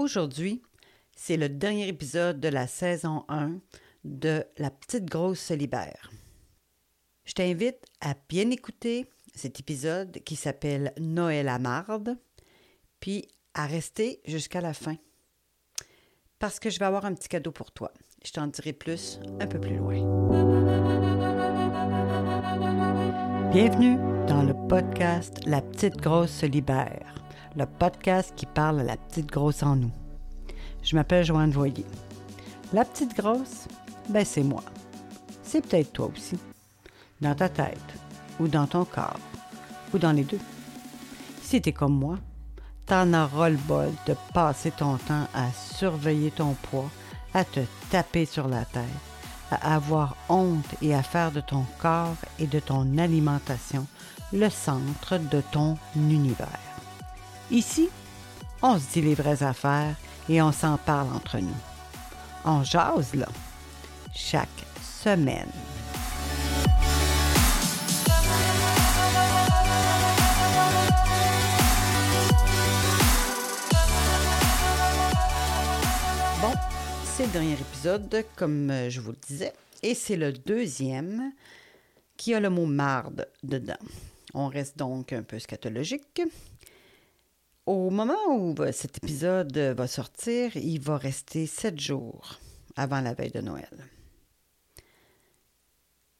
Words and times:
Aujourd'hui, 0.00 0.62
c'est 1.14 1.36
le 1.36 1.50
dernier 1.50 1.86
épisode 1.86 2.40
de 2.40 2.48
la 2.48 2.66
saison 2.66 3.26
1 3.28 3.58
de 4.04 4.46
La 4.56 4.70
petite 4.70 5.04
grosse 5.04 5.40
se 5.40 5.52
libère. 5.52 6.10
Je 7.26 7.34
t'invite 7.34 7.84
à 8.00 8.14
bien 8.26 8.50
écouter 8.50 9.10
cet 9.34 9.60
épisode 9.60 10.20
qui 10.24 10.36
s'appelle 10.36 10.94
Noël 10.98 11.48
à 11.48 11.58
marde, 11.58 12.16
puis 12.98 13.28
à 13.52 13.66
rester 13.66 14.22
jusqu'à 14.24 14.62
la 14.62 14.72
fin. 14.72 14.96
Parce 16.38 16.58
que 16.60 16.70
je 16.70 16.78
vais 16.78 16.86
avoir 16.86 17.04
un 17.04 17.12
petit 17.12 17.28
cadeau 17.28 17.52
pour 17.52 17.70
toi. 17.70 17.92
Je 18.24 18.32
t'en 18.32 18.46
dirai 18.46 18.72
plus 18.72 19.20
un 19.38 19.46
peu 19.46 19.60
plus 19.60 19.76
loin. 19.76 19.96
Bienvenue 23.52 23.98
dans 24.26 24.44
le 24.44 24.54
podcast 24.66 25.40
La 25.44 25.60
petite 25.60 25.98
grosse 25.98 26.32
se 26.32 26.46
libère, 26.46 27.19
le 27.56 27.66
podcast 27.66 28.32
qui 28.36 28.46
parle 28.46 28.80
à 28.80 28.84
la 28.84 28.96
petite 28.96 29.30
grosse 29.30 29.62
en 29.62 29.76
nous. 29.76 29.90
Je 30.82 30.96
m'appelle 30.96 31.24
Joanne 31.24 31.50
Voyer. 31.50 31.84
La 32.72 32.84
petite 32.84 33.16
grosse, 33.16 33.66
ben 34.08 34.24
c'est 34.24 34.42
moi. 34.42 34.62
C'est 35.42 35.66
peut-être 35.66 35.92
toi 35.92 36.10
aussi. 36.14 36.38
Dans 37.20 37.34
ta 37.34 37.48
tête, 37.48 37.78
ou 38.38 38.48
dans 38.48 38.66
ton 38.66 38.84
corps, 38.84 39.18
ou 39.92 39.98
dans 39.98 40.12
les 40.12 40.24
deux. 40.24 40.38
Si 41.42 41.60
t'es 41.60 41.72
comme 41.72 41.98
moi, 41.98 42.18
t'en 42.86 43.12
auras 43.12 43.50
le 43.50 43.56
bol 43.56 43.90
de 44.06 44.14
passer 44.32 44.70
ton 44.70 44.96
temps 44.96 45.26
à 45.34 45.50
surveiller 45.52 46.30
ton 46.30 46.54
poids, 46.54 46.90
à 47.34 47.44
te 47.44 47.60
taper 47.90 48.24
sur 48.26 48.48
la 48.48 48.64
tête, 48.64 48.84
à 49.50 49.74
avoir 49.74 50.16
honte 50.28 50.74
et 50.80 50.94
à 50.94 51.02
faire 51.02 51.32
de 51.32 51.40
ton 51.40 51.64
corps 51.80 52.16
et 52.38 52.46
de 52.46 52.60
ton 52.60 52.96
alimentation 52.98 53.86
le 54.32 54.48
centre 54.48 55.18
de 55.18 55.40
ton 55.52 55.76
univers. 55.96 56.69
Ici, 57.50 57.88
on 58.62 58.78
se 58.78 58.92
dit 58.92 59.02
les 59.02 59.14
vraies 59.14 59.42
affaires 59.42 59.96
et 60.28 60.40
on 60.40 60.52
s'en 60.52 60.78
parle 60.78 61.08
entre 61.12 61.38
nous. 61.38 61.56
On 62.44 62.62
jase 62.62 63.12
là, 63.14 63.26
chaque 64.14 64.48
semaine. 64.80 65.50
Bon, 76.40 76.52
c'est 77.04 77.26
le 77.26 77.32
dernier 77.32 77.54
épisode, 77.54 78.24
comme 78.36 78.70
euh, 78.70 78.88
je 78.90 79.00
vous 79.00 79.10
le 79.10 79.18
disais, 79.26 79.52
et 79.82 79.96
c'est 79.96 80.16
le 80.16 80.32
deuxième 80.32 81.32
qui 82.16 82.32
a 82.32 82.38
le 82.38 82.48
mot 82.48 82.66
marde 82.66 83.26
dedans. 83.42 83.74
On 84.34 84.46
reste 84.46 84.78
donc 84.78 85.12
un 85.12 85.24
peu 85.24 85.40
scatologique. 85.40 86.22
Au 87.70 87.88
moment 87.88 88.26
où 88.30 88.52
euh, 88.58 88.72
cet 88.72 88.96
épisode 88.96 89.56
va 89.56 89.86
sortir, 89.86 90.56
il 90.56 90.80
va 90.80 90.96
rester 90.96 91.46
sept 91.46 91.78
jours 91.78 92.40
avant 92.74 93.00
la 93.00 93.14
veille 93.14 93.30
de 93.30 93.40
Noël. 93.40 93.88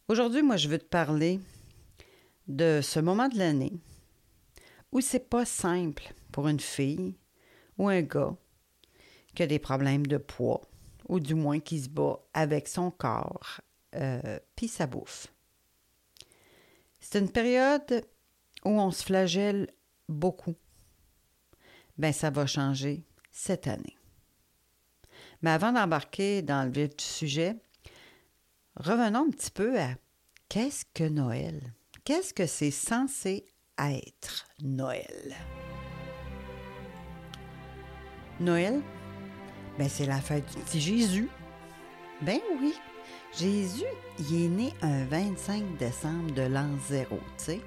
Aujourd'hui, 0.06 0.42
moi, 0.42 0.56
je 0.56 0.68
veux 0.68 0.78
te 0.78 0.84
parler 0.84 1.40
de 2.46 2.78
ce 2.80 3.00
moment 3.00 3.26
de 3.26 3.36
l'année 3.36 3.72
où 4.92 5.00
c'est 5.00 5.28
pas 5.28 5.44
simple 5.44 6.14
pour 6.30 6.46
une 6.46 6.60
fille 6.60 7.16
ou 7.78 7.88
un 7.88 8.02
gars 8.02 8.36
qui 9.34 9.42
a 9.42 9.48
des 9.48 9.58
problèmes 9.58 10.06
de 10.06 10.18
poids 10.18 10.60
ou 11.08 11.18
du 11.18 11.34
moins 11.34 11.58
qui 11.58 11.80
se 11.80 11.88
bat 11.88 12.20
avec 12.32 12.68
son 12.68 12.92
corps 12.92 13.60
euh, 13.96 14.38
puis 14.54 14.68
sa 14.68 14.86
bouffe. 14.86 15.26
C'est 17.00 17.18
une 17.18 17.32
période 17.32 18.06
où 18.64 18.70
on 18.70 18.92
se 18.92 19.02
flagelle 19.02 19.66
beaucoup. 20.08 20.54
Ben, 22.00 22.14
ça 22.14 22.30
va 22.30 22.46
changer 22.46 23.04
cette 23.30 23.66
année. 23.66 23.98
Mais 25.42 25.50
avant 25.50 25.70
d'embarquer 25.70 26.40
dans 26.40 26.64
le 26.64 26.70
vif 26.70 26.96
du 26.96 27.04
sujet, 27.04 27.56
revenons 28.74 29.26
un 29.26 29.30
petit 29.30 29.50
peu 29.50 29.78
à 29.78 29.90
qu'est-ce 30.48 30.86
que 30.94 31.04
Noël? 31.04 31.74
Qu'est-ce 32.04 32.32
que 32.32 32.46
c'est 32.46 32.70
censé 32.70 33.44
être 33.78 34.46
Noël? 34.62 35.36
Noël, 38.40 38.80
ben 39.78 39.90
c'est 39.90 40.06
la 40.06 40.22
fête 40.22 40.50
du 40.56 40.62
petit 40.62 40.80
Jésus. 40.80 41.28
Ben 42.22 42.40
oui, 42.62 42.72
Jésus, 43.38 43.84
il 44.18 44.46
est 44.46 44.48
né 44.48 44.72
un 44.80 45.04
25 45.04 45.76
décembre 45.76 46.32
de 46.32 46.42
l'an 46.42 46.78
zéro, 46.88 47.18
tu 47.36 47.44
sais. 47.44 47.60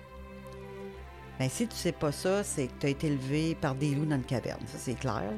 Ben 1.43 1.49
si 1.49 1.67
tu 1.67 1.75
sais 1.75 1.91
pas 1.91 2.13
ça, 2.13 2.41
c'est 2.41 2.67
que 2.67 2.73
tu 2.79 2.85
as 2.85 2.89
été 2.89 3.07
élevé 3.07 3.53
par 3.53 3.75
des 3.75 3.93
loups 3.93 4.05
dans 4.05 4.15
une 4.15 4.23
caverne, 4.23 4.65
ça 4.65 4.77
c'est 4.77 4.93
clair. 4.93 5.29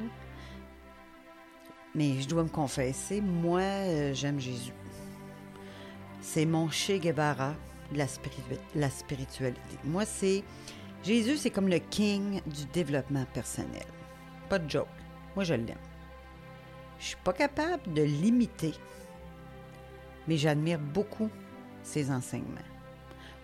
Mais 1.95 2.21
je 2.21 2.27
dois 2.27 2.43
me 2.43 2.49
confesser, 2.49 3.21
moi, 3.21 3.61
euh, 3.61 4.13
j'aime 4.13 4.39
Jésus. 4.39 4.71
C'est 6.21 6.45
mon 6.45 6.69
Che 6.69 6.99
Guevara 6.99 7.55
de 7.91 7.97
la 8.75 8.89
spiritualité. 8.91 9.79
Moi, 9.83 10.05
c'est. 10.05 10.43
Jésus, 11.03 11.37
c'est 11.37 11.49
comme 11.49 11.69
le 11.69 11.79
king 11.79 12.39
du 12.45 12.65
développement 12.71 13.25
personnel. 13.33 13.87
Pas 14.47 14.59
de 14.59 14.69
joke. 14.69 14.85
Moi, 15.35 15.43
je 15.43 15.55
l'aime. 15.55 15.75
Je 16.99 17.05
suis 17.05 17.17
pas 17.23 17.33
capable 17.33 17.91
de 17.95 18.03
l'imiter, 18.03 18.75
mais 20.27 20.37
j'admire 20.37 20.77
beaucoup 20.77 21.31
ses 21.81 22.11
enseignements. 22.11 22.61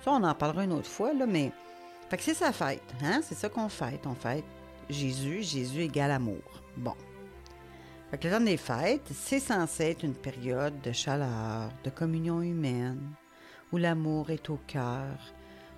Ça, 0.06 0.12
on 0.12 0.24
en 0.24 0.36
parlera 0.36 0.66
une 0.66 0.74
autre 0.74 0.92
fois, 0.92 1.12
là, 1.12 1.26
mais. 1.26 1.52
Fait 2.12 2.18
que 2.18 2.24
c'est 2.24 2.34
sa 2.34 2.52
fête, 2.52 2.94
hein? 3.02 3.22
C'est 3.24 3.36
ça 3.36 3.48
qu'on 3.48 3.70
fête. 3.70 4.06
On 4.06 4.16
fête 4.16 4.44
Jésus, 4.90 5.44
Jésus 5.44 5.84
égale 5.84 6.12
amour. 6.12 6.44
Bon. 6.76 6.94
Fait 8.10 8.18
que 8.18 8.28
le 8.28 8.34
temps 8.34 8.44
des 8.44 8.58
fêtes, 8.58 9.08
c'est 9.14 9.40
censé 9.40 9.92
être 9.92 10.04
une 10.04 10.14
période 10.14 10.82
de 10.82 10.92
chaleur, 10.92 11.72
de 11.86 11.90
communion 11.90 12.42
humaine, 12.42 13.14
où 13.72 13.78
l'amour 13.78 14.30
est 14.30 14.50
au 14.50 14.60
cœur 14.68 15.08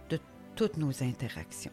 de 0.10 0.20
toutes 0.56 0.78
nos 0.78 1.04
interactions. 1.04 1.72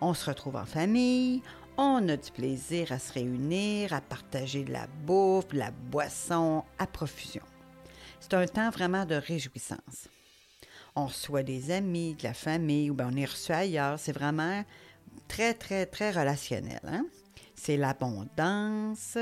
On 0.00 0.14
se 0.14 0.28
retrouve 0.28 0.56
en 0.56 0.66
famille, 0.66 1.40
on 1.76 2.08
a 2.08 2.16
du 2.16 2.32
plaisir 2.32 2.90
à 2.90 2.98
se 2.98 3.12
réunir, 3.12 3.92
à 3.92 4.00
partager 4.00 4.64
de 4.64 4.72
la 4.72 4.88
bouffe, 5.06 5.46
de 5.46 5.58
la 5.58 5.70
boisson 5.70 6.64
à 6.76 6.88
profusion. 6.88 7.44
C'est 8.18 8.34
un 8.34 8.46
temps 8.46 8.70
vraiment 8.70 9.06
de 9.06 9.14
réjouissance. 9.14 10.08
On 10.96 11.06
reçoit 11.06 11.42
des 11.42 11.70
amis, 11.70 12.14
de 12.14 12.24
la 12.24 12.34
famille, 12.34 12.90
ou 12.90 12.94
bien 12.94 13.10
on 13.12 13.16
est 13.16 13.24
reçu 13.24 13.52
ailleurs. 13.52 13.98
C'est 13.98 14.12
vraiment 14.12 14.64
très, 15.28 15.54
très, 15.54 15.86
très 15.86 16.10
relationnel. 16.10 16.80
hein? 16.84 17.06
C'est 17.54 17.76
l'abondance, 17.76 19.18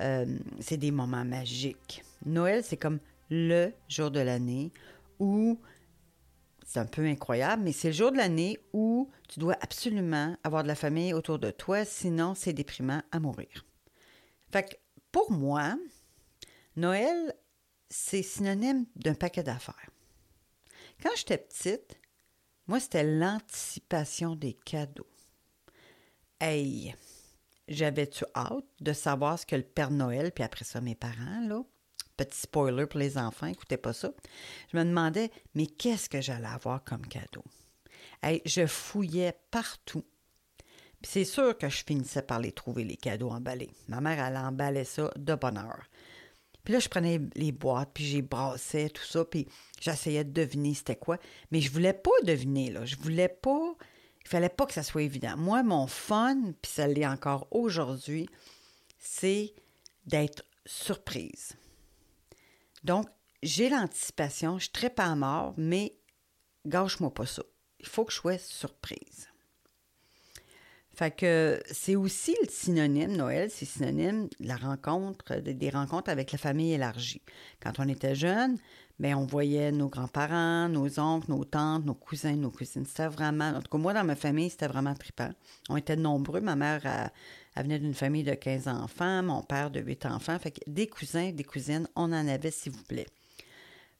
euh, 0.00 0.38
c'est 0.60 0.76
des 0.76 0.90
moments 0.90 1.24
magiques. 1.24 2.02
Noël, 2.24 2.64
c'est 2.64 2.76
comme 2.76 2.98
le 3.30 3.72
jour 3.88 4.10
de 4.10 4.20
l'année 4.20 4.72
où 5.18 5.60
c'est 6.66 6.80
un 6.80 6.86
peu 6.86 7.06
incroyable, 7.06 7.62
mais 7.62 7.72
c'est 7.72 7.88
le 7.88 7.94
jour 7.94 8.12
de 8.12 8.16
l'année 8.18 8.58
où 8.72 9.10
tu 9.28 9.40
dois 9.40 9.56
absolument 9.60 10.36
avoir 10.44 10.62
de 10.62 10.68
la 10.68 10.74
famille 10.74 11.14
autour 11.14 11.38
de 11.38 11.50
toi, 11.50 11.84
sinon 11.84 12.34
c'est 12.34 12.52
déprimant 12.52 13.02
à 13.10 13.20
mourir. 13.20 13.64
Fait 14.50 14.62
que 14.68 14.76
pour 15.10 15.32
moi, 15.32 15.76
Noël, 16.76 17.34
c'est 17.88 18.22
synonyme 18.22 18.84
d'un 18.96 19.14
paquet 19.14 19.42
d'affaires. 19.42 19.90
Quand 21.02 21.10
j'étais 21.16 21.38
petite, 21.38 21.96
moi, 22.66 22.80
c'était 22.80 23.04
l'anticipation 23.04 24.34
des 24.34 24.54
cadeaux. 24.54 25.06
Hey, 26.40 26.94
j'avais-tu 27.68 28.24
hâte 28.34 28.66
de 28.80 28.92
savoir 28.92 29.38
ce 29.38 29.46
que 29.46 29.56
le 29.56 29.62
Père 29.62 29.90
Noël, 29.90 30.32
puis 30.32 30.44
après 30.44 30.64
ça, 30.64 30.80
mes 30.80 30.94
parents, 30.94 31.46
là, 31.46 31.62
petit 32.16 32.38
spoiler 32.38 32.86
pour 32.86 32.98
les 32.98 33.16
enfants, 33.16 33.46
écoutez 33.46 33.76
pas 33.76 33.92
ça, 33.92 34.12
je 34.72 34.76
me 34.76 34.84
demandais, 34.84 35.30
mais 35.54 35.66
qu'est-ce 35.66 36.08
que 36.08 36.20
j'allais 36.20 36.46
avoir 36.46 36.82
comme 36.82 37.06
cadeau? 37.06 37.44
Hey, 38.22 38.42
je 38.44 38.66
fouillais 38.66 39.38
partout. 39.50 40.04
Puis 41.00 41.12
c'est 41.12 41.24
sûr 41.24 41.56
que 41.56 41.68
je 41.68 41.84
finissais 41.84 42.22
par 42.22 42.40
les 42.40 42.50
trouver, 42.50 42.82
les 42.82 42.96
cadeaux 42.96 43.30
emballés. 43.30 43.70
Ma 43.86 44.00
mère, 44.00 44.24
elle 44.24 44.36
emballait 44.36 44.84
ça 44.84 45.12
de 45.16 45.34
bonne 45.36 45.58
heure. 45.58 45.84
Puis 46.68 46.74
là, 46.74 46.80
je 46.80 46.88
prenais 46.90 47.18
les 47.34 47.50
boîtes, 47.50 47.92
puis 47.94 48.04
j'ai 48.04 48.20
brassais 48.20 48.90
tout 48.90 49.02
ça, 49.02 49.24
puis 49.24 49.48
j'essayais 49.80 50.22
de 50.22 50.32
deviner 50.32 50.74
c'était 50.74 50.96
quoi. 50.96 51.16
Mais 51.50 51.62
je 51.62 51.72
voulais 51.72 51.94
pas 51.94 52.10
deviner, 52.24 52.70
là. 52.70 52.84
Je 52.84 52.96
voulais 52.96 53.30
pas... 53.30 53.74
Il 54.20 54.28
fallait 54.28 54.50
pas 54.50 54.66
que 54.66 54.74
ça 54.74 54.82
soit 54.82 55.00
évident. 55.00 55.34
Moi, 55.38 55.62
mon 55.62 55.86
fun, 55.86 56.52
puis 56.60 56.70
ça 56.70 56.86
l'est 56.86 57.06
encore 57.06 57.48
aujourd'hui, 57.52 58.28
c'est 58.98 59.54
d'être 60.04 60.44
surprise. 60.66 61.56
Donc, 62.84 63.06
j'ai 63.42 63.70
l'anticipation, 63.70 64.58
je 64.58 64.68
ne 64.84 64.88
pas 64.90 65.06
à 65.06 65.16
mort, 65.16 65.54
mais 65.56 65.96
gâche-moi 66.66 67.14
pas 67.14 67.24
ça. 67.24 67.44
Il 67.80 67.86
faut 67.86 68.04
que 68.04 68.12
je 68.12 68.18
sois 68.18 68.36
surprise. 68.36 69.30
Fait 70.98 71.12
que 71.12 71.60
c'est 71.70 71.94
aussi 71.94 72.34
le 72.42 72.48
synonyme, 72.50 73.16
Noël, 73.16 73.50
c'est 73.52 73.66
synonyme 73.66 74.26
de 74.40 74.48
la 74.48 74.56
rencontre, 74.56 75.36
de- 75.36 75.52
des 75.52 75.70
rencontres 75.70 76.10
avec 76.10 76.32
la 76.32 76.38
famille 76.38 76.72
élargie. 76.72 77.22
Quand 77.62 77.74
on 77.78 77.86
était 77.86 78.16
jeune, 78.16 78.58
bien, 78.98 79.16
on 79.16 79.24
voyait 79.24 79.70
nos 79.70 79.88
grands-parents, 79.88 80.68
nos 80.68 80.98
oncles, 80.98 81.30
nos 81.30 81.44
tantes, 81.44 81.84
nos 81.84 81.94
cousins, 81.94 82.34
nos 82.34 82.50
cousines. 82.50 82.84
C'était 82.84 83.06
vraiment, 83.06 83.50
en 83.50 83.62
tout 83.62 83.70
cas, 83.70 83.78
moi, 83.78 83.94
dans 83.94 84.02
ma 84.02 84.16
famille, 84.16 84.50
c'était 84.50 84.66
vraiment 84.66 84.94
trippant. 84.94 85.30
On 85.68 85.76
était 85.76 85.94
nombreux. 85.94 86.40
Ma 86.40 86.56
mère, 86.56 86.80
venait 87.54 87.78
d'une 87.78 87.94
famille 87.94 88.24
de 88.24 88.34
15 88.34 88.66
enfants, 88.66 89.22
mon 89.22 89.42
père 89.44 89.70
de 89.70 89.78
8 89.78 90.04
enfants. 90.04 90.36
Fait 90.40 90.50
que 90.50 90.68
des 90.68 90.88
cousins, 90.88 91.30
des 91.30 91.44
cousines, 91.44 91.86
on 91.94 92.12
en 92.12 92.26
avait, 92.26 92.50
s'il 92.50 92.72
vous 92.72 92.82
plaît. 92.82 93.06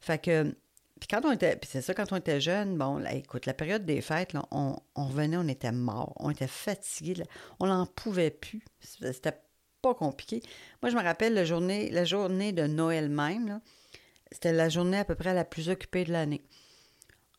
Fait 0.00 0.20
que 0.20 0.52
puis 0.98 1.08
quand 1.08 1.24
on 1.24 1.32
était, 1.32 1.56
puis 1.56 1.68
c'est 1.70 1.82
ça, 1.82 1.94
quand 1.94 2.12
on 2.12 2.16
était 2.16 2.40
jeune, 2.40 2.76
bon, 2.76 3.04
écoute, 3.06 3.46
la 3.46 3.54
période 3.54 3.84
des 3.84 4.00
fêtes, 4.00 4.34
on, 4.50 4.76
revenait, 4.96 5.36
on 5.36 5.48
était 5.48 5.72
mort, 5.72 6.14
on 6.18 6.30
était 6.30 6.46
fatigué, 6.46 7.22
on 7.60 7.66
n'en 7.66 7.86
pouvait 7.86 8.30
plus. 8.30 8.64
C'était 8.80 9.38
pas 9.82 9.94
compliqué. 9.94 10.42
Moi, 10.82 10.90
je 10.90 10.96
me 10.96 11.02
rappelle 11.02 11.34
la 11.34 11.44
journée, 11.44 11.90
la 11.90 12.04
journée 12.04 12.52
de 12.52 12.66
Noël 12.66 13.08
même, 13.08 13.60
c'était 14.32 14.52
la 14.52 14.68
journée 14.68 14.98
à 14.98 15.04
peu 15.04 15.14
près 15.14 15.34
la 15.34 15.44
plus 15.44 15.68
occupée 15.68 16.04
de 16.04 16.12
l'année. 16.12 16.42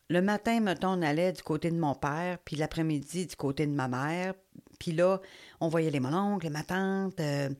Le 0.08 0.22
matin, 0.22 0.58
mettons, 0.60 0.98
on 0.98 1.02
allait 1.02 1.32
du 1.32 1.42
côté 1.42 1.70
de 1.70 1.78
mon 1.78 1.94
père, 1.94 2.38
puis 2.44 2.56
l'après-midi 2.56 3.26
du 3.26 3.36
côté 3.36 3.66
de 3.66 3.72
ma 3.72 3.86
mère. 3.86 4.34
Puis 4.80 4.92
là, 4.92 5.20
on 5.60 5.68
voyait 5.68 5.90
les 5.90 6.00
mononcles, 6.00 6.46
les 6.46 6.50
ma 6.50 6.64
tante. 6.64 7.20
Euh, 7.20 7.50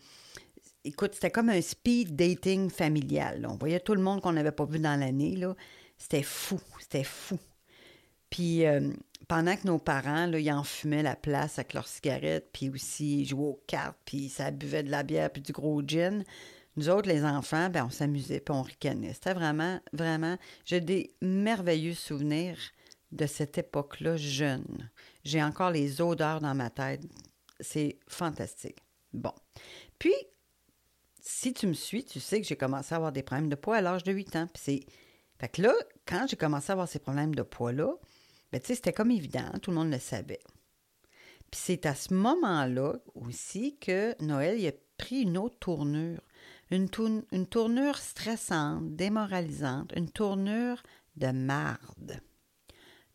écoute, 0.85 1.15
c'était 1.15 1.31
comme 1.31 1.51
un 1.51 1.61
speed 1.61 2.17
dating 2.17 2.71
familial. 2.71 3.47
On 3.49 3.55
voyait 3.55 3.79
tout 3.79 3.95
le 3.95 4.03
monde 4.03 4.21
qu'on 4.21 4.33
n'avait 4.33 4.51
pas 4.51 4.65
vu 4.65 4.81
dans 4.81 4.99
l'année. 4.99 5.37
C'était 6.01 6.25
fou, 6.25 6.59
c'était 6.81 7.05
fou. 7.05 7.39
Puis 8.31 8.67
euh, 8.67 8.91
pendant 9.29 9.55
que 9.55 9.67
nos 9.67 9.79
parents, 9.79 10.27
là, 10.27 10.41
ils 10.41 10.51
en 10.51 10.65
fumaient 10.65 11.05
la 11.05 11.15
place 11.15 11.59
avec 11.59 11.75
leurs 11.75 11.87
cigarettes, 11.87 12.49
puis 12.53 12.71
aussi 12.71 13.21
ils 13.21 13.27
jouaient 13.27 13.49
aux 13.49 13.63
cartes, 13.69 13.99
puis 14.05 14.29
ça 14.29 14.51
buvait 14.51 14.83
de 14.83 14.91
la 14.91 15.05
bière, 15.05 15.31
puis 15.31 15.43
du 15.43 15.53
gros 15.53 15.83
gin, 15.87 16.25
nous 16.77 16.89
autres, 16.89 17.09
les 17.09 17.25
enfants, 17.25 17.69
ben, 17.69 17.85
on 17.87 17.91
s'amusait, 17.91 18.41
puis 18.41 18.55
on 18.55 18.63
ricanait. 18.63 19.13
C'était 19.13 19.35
vraiment, 19.35 19.81
vraiment... 19.93 20.37
J'ai 20.65 20.81
des 20.81 21.13
merveilleux 21.21 21.95
souvenirs 21.95 22.57
de 23.13 23.27
cette 23.27 23.59
époque-là 23.59 24.17
jeune. 24.17 24.91
J'ai 25.25 25.43
encore 25.43 25.71
les 25.71 26.01
odeurs 26.01 26.41
dans 26.41 26.55
ma 26.55 26.71
tête. 26.71 27.03
C'est 27.59 27.99
fantastique. 28.09 28.79
Bon. 29.13 29.35
Puis, 29.99 30.15
si 31.21 31.53
tu 31.53 31.67
me 31.67 31.75
suis, 31.75 32.05
tu 32.05 32.21
sais 32.21 32.41
que 32.41 32.47
j'ai 32.47 32.57
commencé 32.57 32.95
à 32.95 32.97
avoir 32.97 33.13
des 33.13 33.23
problèmes 33.23 33.51
de 33.51 33.57
poids 33.57 33.77
à 33.77 33.81
l'âge 33.83 34.05
de 34.05 34.13
8 34.13 34.37
ans. 34.37 34.47
Puis 34.47 34.63
c'est 34.65 34.87
fait 35.41 35.49
que 35.49 35.63
là, 35.63 35.73
quand 36.07 36.27
j'ai 36.29 36.37
commencé 36.37 36.71
à 36.71 36.75
avoir 36.75 36.87
ces 36.87 36.99
problèmes 36.99 37.35
de 37.35 37.43
poids-là, 37.43 37.95
ben, 38.53 38.61
c'était 38.63 38.93
comme 38.93 39.11
évident, 39.11 39.51
tout 39.63 39.71
le 39.71 39.79
monde 39.79 39.91
le 39.91 39.99
savait. 39.99 40.43
Puis 41.51 41.61
c'est 41.65 41.87
à 41.87 41.95
ce 41.95 42.13
moment-là 42.13 42.97
aussi 43.15 43.79
que 43.79 44.15
Noël 44.23 44.65
a 44.67 44.73
pris 44.99 45.23
une 45.23 45.39
autre 45.39 45.59
tournure. 45.59 46.21
Une, 46.71 46.89
une 47.33 47.47
tournure 47.47 47.97
stressante, 47.97 48.95
démoralisante, 48.95 49.93
une 49.97 50.11
tournure 50.11 50.83
de 51.17 51.29
marde. 51.29 52.21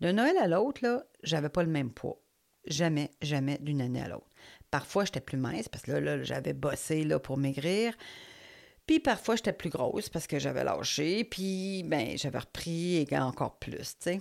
De 0.02 0.12
Noël 0.12 0.36
à 0.38 0.48
l'autre, 0.48 0.84
là, 0.84 1.06
j'avais 1.22 1.50
pas 1.50 1.64
le 1.64 1.70
même 1.70 1.94
poids. 1.94 2.20
Jamais, 2.66 3.12
jamais 3.22 3.60
d'une 3.62 3.82
année 3.82 4.02
à 4.02 4.08
l'autre. 4.08 4.32
Parfois, 4.72 5.06
j'étais 5.06 5.22
plus 5.22 5.38
mince 5.38 5.70
parce 5.70 5.84
que 5.84 5.92
là, 5.92 6.00
là 6.00 6.24
j'avais 6.24 6.54
bossé 6.54 7.04
là, 7.04 7.20
pour 7.20 7.38
maigrir. 7.38 7.96
Puis 8.86 9.00
parfois, 9.00 9.36
j'étais 9.36 9.54
plus 9.54 9.70
grosse 9.70 10.10
parce 10.10 10.28
que 10.28 10.38
j'avais 10.38 10.64
lâché, 10.64 11.24
puis 11.24 11.84
ben, 11.84 12.18
j'avais 12.18 12.40
repris 12.40 12.98
et 12.98 13.18
encore 13.18 13.58
plus, 13.58 13.98
tu. 14.00 14.20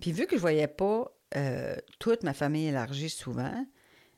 Puis 0.00 0.12
vu 0.12 0.26
que 0.26 0.36
je 0.36 0.40
voyais 0.40 0.68
pas 0.68 1.10
euh, 1.36 1.76
toute 1.98 2.22
ma 2.22 2.34
famille 2.34 2.66
élargie 2.66 3.08
souvent, 3.08 3.66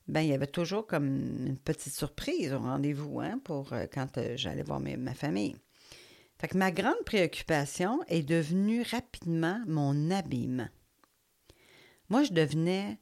ben 0.09 0.23
il 0.23 0.29
y 0.29 0.33
avait 0.33 0.47
toujours 0.47 0.87
comme 0.87 1.07
une 1.47 1.59
petite 1.59 1.95
surprise 1.95 2.53
au 2.53 2.59
rendez-vous 2.59 3.21
hein, 3.21 3.41
pour 3.45 3.73
euh, 3.73 3.87
quand 3.93 4.19
euh, 4.19 4.37
j'allais 4.37 4.63
voir 4.63 4.81
ma 4.81 5.15
famille. 5.15 5.57
Fait 6.39 6.49
que 6.49 6.59
ma 6.59 6.71
grande 6.71 7.03
préoccupation 7.05 8.03
est 8.09 8.23
devenue 8.23 8.83
rapidement 8.83 9.61
mon 9.67 10.11
habillement. 10.11 10.69
Moi, 12.09 12.25
je 12.25 12.33
devenais, 12.33 12.99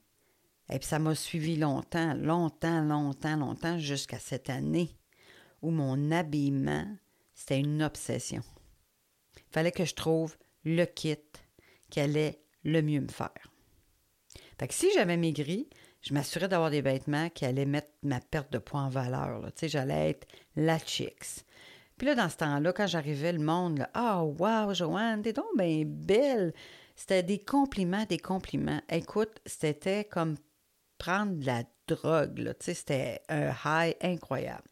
et 0.71 0.79
puis 0.79 0.87
ça 0.87 0.99
m'a 0.99 1.15
suivi 1.15 1.57
longtemps, 1.57 2.15
longtemps, 2.15 2.81
longtemps, 2.81 3.37
longtemps, 3.37 3.79
jusqu'à 3.79 4.19
cette 4.19 4.51
année 4.51 4.97
où 5.64 5.70
mon 5.70 6.11
habillement, 6.11 6.87
c'était 7.34 7.58
une 7.58 7.82
obsession. 7.82 8.43
Il 9.37 9.52
fallait 9.52 9.72
que 9.72 9.84
je 9.84 9.94
trouve 9.94 10.37
le 10.64 10.84
kit 10.84 11.16
qui 11.90 12.00
allait 12.00 12.40
le 12.64 12.82
mieux 12.82 13.00
me 13.00 13.08
faire. 13.08 13.52
Fait 14.58 14.69
que 14.69 14.75
si 14.75 14.90
j'avais 14.94 15.16
maigri, 15.16 15.69
je 16.02 16.12
m'assurais 16.12 16.49
d'avoir 16.49 16.70
des 16.70 16.82
vêtements 16.82 17.31
qui 17.31 17.44
allaient 17.44 17.64
mettre 17.64 17.90
ma 18.02 18.20
perte 18.20 18.52
de 18.52 18.58
poids 18.58 18.81
en 18.81 18.88
valeur. 18.88 19.40
J'allais 19.62 20.11
être 20.11 20.26
la 20.55 20.78
chicks. 20.78 21.44
Puis 21.96 22.06
là, 22.06 22.14
dans 22.14 22.28
ce 22.28 22.37
temps-là, 22.37 22.72
quand 22.72 22.87
j'arrivais, 22.87 23.32
le 23.32 23.38
monde, 23.38 23.87
ah, 23.94 24.22
oh, 24.22 24.34
wow, 24.38 24.75
Joanne, 24.75 25.22
t'es 25.22 25.32
donc 25.32 25.56
bien 25.56 25.84
belle. 25.87 26.52
C'était 26.96 27.22
des 27.22 27.38
compliments, 27.38 28.05
des 28.05 28.19
compliments. 28.19 28.81
Écoute, 28.88 29.40
c'était 29.46 30.05
comme 30.05 30.37
prendre 30.99 31.37
de 31.37 31.46
la 31.46 31.62
drogue, 31.87 32.55
Tu 32.61 32.75
c'était 32.75 33.20
un 33.28 33.52
high 33.64 33.96
incroyable. 34.00 34.64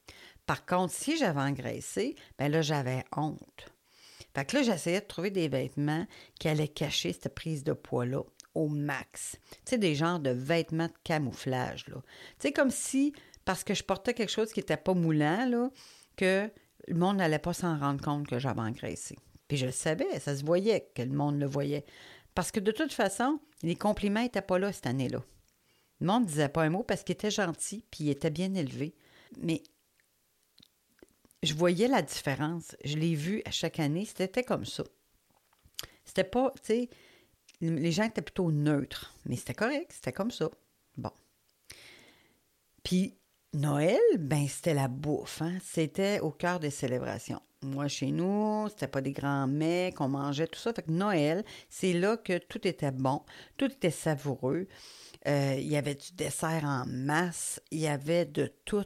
Par 0.46 0.66
contre, 0.66 0.92
si 0.92 1.16
j'avais 1.16 1.40
engraissé, 1.40 2.16
ben 2.38 2.50
là, 2.50 2.62
j'avais 2.62 3.04
honte. 3.16 3.72
Fait 4.34 4.44
que 4.44 4.56
là, 4.56 4.62
j'essayais 4.62 5.00
de 5.00 5.06
trouver 5.06 5.30
des 5.30 5.48
vêtements 5.48 6.06
qui 6.38 6.48
allaient 6.48 6.68
cacher 6.68 7.12
cette 7.12 7.34
prise 7.34 7.64
de 7.64 7.72
poids-là 7.72 8.22
au 8.54 8.68
max. 8.68 9.36
Tu 9.50 9.70
sais, 9.70 9.78
des 9.78 9.94
genres 9.94 10.20
de 10.20 10.30
vêtements 10.30 10.86
de 10.86 10.92
camouflage, 11.04 11.86
là. 11.88 11.96
Tu 12.38 12.48
sais, 12.48 12.52
comme 12.52 12.70
si, 12.70 13.12
parce 13.44 13.64
que 13.64 13.74
je 13.74 13.82
portais 13.82 14.14
quelque 14.14 14.32
chose 14.32 14.52
qui 14.52 14.60
n'était 14.60 14.76
pas 14.76 14.94
moulant, 14.94 15.46
là, 15.46 15.70
que 16.16 16.50
le 16.88 16.94
monde 16.94 17.18
n'allait 17.18 17.38
pas 17.38 17.52
s'en 17.52 17.78
rendre 17.78 18.02
compte 18.02 18.26
que 18.26 18.38
j'avais 18.38 18.60
engraissé. 18.60 19.16
Puis 19.48 19.56
je 19.56 19.66
le 19.66 19.72
savais, 19.72 20.18
ça 20.18 20.36
se 20.36 20.44
voyait 20.44 20.90
que 20.94 21.02
le 21.02 21.12
monde 21.12 21.38
le 21.38 21.46
voyait. 21.46 21.84
Parce 22.34 22.50
que 22.50 22.60
de 22.60 22.72
toute 22.72 22.92
façon, 22.92 23.38
les 23.62 23.76
compliments 23.76 24.22
n'étaient 24.22 24.42
pas 24.42 24.58
là 24.58 24.72
cette 24.72 24.86
année-là. 24.86 25.22
Le 26.00 26.06
monde 26.06 26.24
ne 26.24 26.28
disait 26.28 26.48
pas 26.48 26.62
un 26.62 26.70
mot 26.70 26.82
parce 26.82 27.04
qu'il 27.04 27.12
était 27.12 27.30
gentil, 27.30 27.84
puis 27.90 28.04
il 28.04 28.10
était 28.10 28.30
bien 28.30 28.54
élevé. 28.54 28.94
Mais 29.38 29.62
je 31.42 31.54
voyais 31.54 31.88
la 31.88 32.02
différence. 32.02 32.76
Je 32.84 32.96
l'ai 32.96 33.14
vu 33.14 33.42
à 33.44 33.50
chaque 33.50 33.80
année. 33.80 34.04
C'était 34.04 34.44
comme 34.44 34.64
ça. 34.64 34.84
C'était 36.04 36.24
pas, 36.24 36.52
tu 36.56 36.66
sais, 36.66 36.90
les 37.60 37.92
gens 37.92 38.04
étaient 38.04 38.22
plutôt 38.22 38.50
neutres, 38.50 39.14
mais 39.24 39.36
c'était 39.36 39.54
correct, 39.54 39.92
c'était 39.92 40.12
comme 40.12 40.30
ça. 40.30 40.50
Bon. 40.96 41.12
Puis 42.82 43.16
Noël, 43.54 44.00
ben 44.18 44.48
c'était 44.48 44.74
la 44.74 44.88
bouffe, 44.88 45.42
hein? 45.42 45.58
C'était 45.62 46.20
au 46.20 46.30
cœur 46.30 46.58
des 46.58 46.70
célébrations. 46.70 47.40
Moi, 47.62 47.86
chez 47.86 48.10
nous, 48.10 48.66
c'était 48.70 48.88
pas 48.88 49.00
des 49.00 49.12
grands 49.12 49.46
mets 49.46 49.94
qu'on 49.96 50.08
mangeait, 50.08 50.48
tout 50.48 50.58
ça. 50.58 50.72
Fait 50.72 50.82
que 50.82 50.90
Noël, 50.90 51.44
c'est 51.68 51.92
là 51.92 52.16
que 52.16 52.38
tout 52.38 52.66
était 52.66 52.90
bon, 52.90 53.22
tout 53.56 53.70
était 53.70 53.90
savoureux. 53.90 54.66
Euh, 55.28 55.54
il 55.56 55.68
y 55.68 55.76
avait 55.76 55.94
du 55.94 56.12
dessert 56.14 56.64
en 56.64 56.84
masse, 56.86 57.60
il 57.70 57.78
y 57.78 57.86
avait 57.86 58.24
de 58.24 58.52
tout 58.64 58.84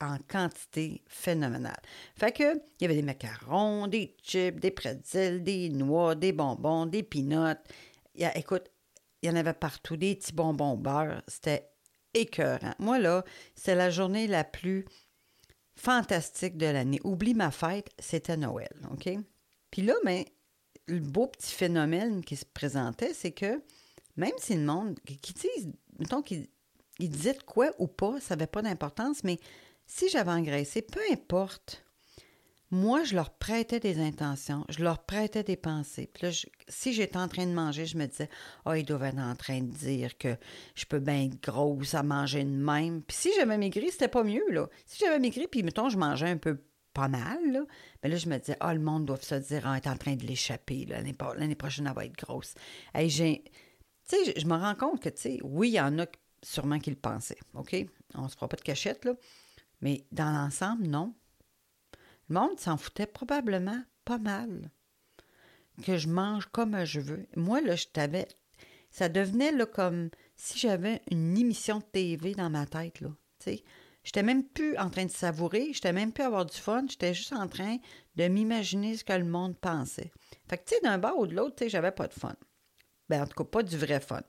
en 0.00 0.18
quantité 0.28 1.02
phénoménale. 1.06 1.80
Fait 2.16 2.32
que, 2.32 2.54
il 2.54 2.82
y 2.82 2.84
avait 2.84 2.94
des 2.94 3.02
macarons, 3.02 3.86
des 3.86 4.16
chips, 4.22 4.60
des 4.60 4.70
pretzels, 4.70 5.42
des 5.42 5.70
noix, 5.70 6.14
des 6.14 6.32
bonbons, 6.32 6.86
des 6.86 7.02
peanuts. 7.02 7.58
Il 8.14 8.30
écoute, 8.34 8.70
il 9.22 9.28
y 9.28 9.30
en 9.30 9.36
avait 9.36 9.54
partout, 9.54 9.96
des 9.96 10.16
petits 10.16 10.32
bonbons 10.32 10.76
beurre. 10.76 11.22
C'était 11.28 11.70
écœurant. 12.12 12.74
Moi, 12.78 12.98
là, 12.98 13.24
c'est 13.54 13.74
la 13.74 13.90
journée 13.90 14.26
la 14.26 14.44
plus 14.44 14.84
fantastique 15.76 16.56
de 16.56 16.66
l'année. 16.66 17.00
Oublie 17.04 17.34
ma 17.34 17.50
fête, 17.50 17.90
c'était 17.98 18.36
Noël, 18.36 18.74
OK? 18.92 19.08
Puis 19.70 19.82
là, 19.82 19.94
mais 20.04 20.26
ben, 20.86 20.96
le 20.96 21.00
beau 21.00 21.26
petit 21.26 21.52
phénomène 21.52 22.22
qui 22.22 22.36
se 22.36 22.44
présentait, 22.44 23.14
c'est 23.14 23.32
que 23.32 23.60
même 24.16 24.32
si 24.38 24.54
le 24.54 24.62
monde, 24.62 24.98
qui 25.00 25.34
mettons 25.98 26.22
qu'ils 26.22 26.48
disaient 27.00 27.38
quoi 27.46 27.70
ou 27.78 27.86
pas, 27.86 28.20
ça 28.20 28.36
n'avait 28.36 28.46
pas 28.46 28.62
d'importance, 28.62 29.24
mais 29.24 29.38
si 29.86 30.08
j'avais 30.08 30.30
engraissé, 30.30 30.82
peu 30.82 31.00
importe, 31.12 31.84
moi, 32.70 33.04
je 33.04 33.14
leur 33.14 33.30
prêtais 33.30 33.78
des 33.78 34.00
intentions, 34.00 34.64
je 34.68 34.82
leur 34.82 35.04
prêtais 35.04 35.44
des 35.44 35.56
pensées. 35.56 36.10
Puis 36.12 36.26
là, 36.26 36.32
si 36.68 36.92
j'étais 36.92 37.18
en 37.18 37.28
train 37.28 37.46
de 37.46 37.52
manger, 37.52 37.86
je 37.86 37.96
me 37.96 38.06
disais, 38.06 38.28
ah, 38.64 38.70
oh, 38.70 38.74
ils 38.74 38.84
doivent 38.84 39.04
être 39.04 39.18
en 39.18 39.36
train 39.36 39.60
de 39.60 39.70
dire 39.70 40.18
que 40.18 40.36
je 40.74 40.84
peux 40.84 40.98
bien 40.98 41.26
être 41.26 41.40
grosse 41.40 41.94
à 41.94 42.02
manger 42.02 42.42
de 42.42 42.50
même. 42.50 43.02
Puis 43.02 43.16
si 43.16 43.30
j'avais 43.36 43.58
maigri, 43.58 43.90
c'était 43.90 44.08
pas 44.08 44.24
mieux, 44.24 44.50
là. 44.50 44.68
Si 44.86 44.98
j'avais 44.98 45.20
maigri, 45.20 45.46
puis 45.46 45.62
mettons, 45.62 45.88
je 45.88 45.98
mangeais 45.98 46.30
un 46.30 46.36
peu 46.36 46.58
pas 46.94 47.08
mal, 47.08 47.38
là, 47.52 47.60
mais 48.02 48.08
là, 48.08 48.16
je 48.16 48.28
me 48.28 48.38
disais, 48.38 48.56
ah, 48.60 48.70
oh, 48.70 48.74
le 48.74 48.80
monde 48.80 49.04
doit 49.04 49.18
se 49.20 49.34
dire, 49.34 49.66
ah, 49.66 49.76
est 49.76 49.86
en 49.86 49.96
train 49.96 50.16
de 50.16 50.24
l'échapper, 50.24 50.86
l'année 50.86 51.54
prochaine, 51.54 51.86
elle 51.86 51.94
va 51.94 52.04
être 52.04 52.16
grosse. 52.16 52.54
Et 52.98 53.08
j'ai. 53.08 53.44
Tu 54.08 54.16
sais, 54.16 54.34
je 54.36 54.46
me 54.46 54.54
rends 54.54 54.74
compte 54.74 55.02
que, 55.02 55.08
tu 55.08 55.40
oui, 55.42 55.70
il 55.70 55.74
y 55.74 55.80
en 55.80 55.98
a 55.98 56.06
sûrement 56.42 56.78
qui 56.78 56.90
le 56.90 56.96
pensaient, 56.96 57.38
OK? 57.54 57.74
On 58.14 58.28
se 58.28 58.34
fera 58.34 58.48
pas 58.48 58.56
de 58.56 58.62
cachette, 58.62 59.04
là. 59.04 59.14
Mais 59.80 60.06
dans 60.12 60.32
l'ensemble, 60.32 60.86
non. 60.86 61.14
Le 62.28 62.34
monde 62.34 62.58
s'en 62.58 62.76
foutait 62.76 63.06
probablement 63.06 63.82
pas 64.04 64.18
mal. 64.18 64.70
Que 65.84 65.96
je 65.96 66.08
mange 66.08 66.46
comme 66.46 66.84
je 66.84 67.00
veux. 67.00 67.26
Moi, 67.36 67.60
là, 67.60 67.76
je 67.76 67.86
t'avais. 67.86 68.28
Ça 68.90 69.08
devenait 69.08 69.52
là, 69.52 69.66
comme 69.66 70.10
si 70.36 70.58
j'avais 70.58 71.02
une 71.10 71.36
émission 71.36 71.78
de 71.78 71.84
TV 71.84 72.34
dans 72.34 72.50
ma 72.50 72.66
tête. 72.66 73.00
Là. 73.00 73.10
sais. 73.40 73.64
J'étais 74.04 74.22
même 74.22 74.44
plus 74.44 74.76
en 74.76 74.90
train 74.90 75.06
de 75.06 75.10
savourer, 75.10 75.72
j'étais 75.72 75.92
même 75.92 76.12
plus 76.12 76.22
à 76.22 76.26
avoir 76.26 76.44
du 76.44 76.56
fun, 76.56 76.84
j'étais 76.88 77.14
juste 77.14 77.32
en 77.32 77.48
train 77.48 77.78
de 78.16 78.28
m'imaginer 78.28 78.96
ce 78.98 79.02
que 79.02 79.14
le 79.14 79.24
monde 79.24 79.56
pensait. 79.58 80.12
Fait 80.46 80.58
que, 80.58 80.64
tu 80.64 80.74
sais, 80.74 80.80
d'un 80.82 80.98
bord 80.98 81.18
ou 81.18 81.26
de 81.26 81.34
l'autre, 81.34 81.56
tu 81.56 81.64
sais, 81.64 81.70
j'avais 81.70 81.90
pas 81.90 82.06
de 82.06 82.12
fun. 82.12 82.36
Ben, 83.08 83.22
en 83.22 83.26
tout 83.26 83.34
cas, 83.34 83.44
pas 83.44 83.62
du 83.62 83.78
vrai 83.78 84.00
fun. 84.00 84.22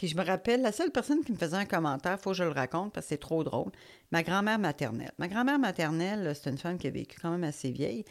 Puis 0.00 0.08
je 0.08 0.16
me 0.16 0.24
rappelle, 0.24 0.62
la 0.62 0.72
seule 0.72 0.90
personne 0.90 1.22
qui 1.22 1.30
me 1.30 1.36
faisait 1.36 1.58
un 1.58 1.66
commentaire, 1.66 2.18
faut 2.18 2.30
que 2.30 2.36
je 2.38 2.44
le 2.44 2.52
raconte 2.52 2.90
parce 2.94 3.04
que 3.04 3.10
c'est 3.10 3.18
trop 3.18 3.44
drôle, 3.44 3.70
ma 4.12 4.22
grand-mère 4.22 4.58
maternelle. 4.58 5.12
Ma 5.18 5.28
grand-mère 5.28 5.58
maternelle, 5.58 6.34
c'est 6.34 6.48
une 6.48 6.56
femme 6.56 6.78
qui 6.78 6.86
a 6.86 6.90
vécu 6.90 7.18
quand 7.20 7.30
même 7.30 7.44
assez 7.44 7.70
vieille. 7.70 8.06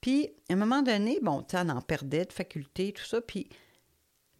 Puis, 0.00 0.30
à 0.48 0.54
un 0.54 0.56
moment 0.56 0.80
donné, 0.80 1.18
bon, 1.20 1.42
tu 1.42 1.54
sais, 1.54 1.58
en 1.58 1.82
perdait 1.82 2.24
de 2.24 2.32
faculté, 2.32 2.94
tout 2.94 3.04
ça. 3.04 3.20
Puis 3.20 3.50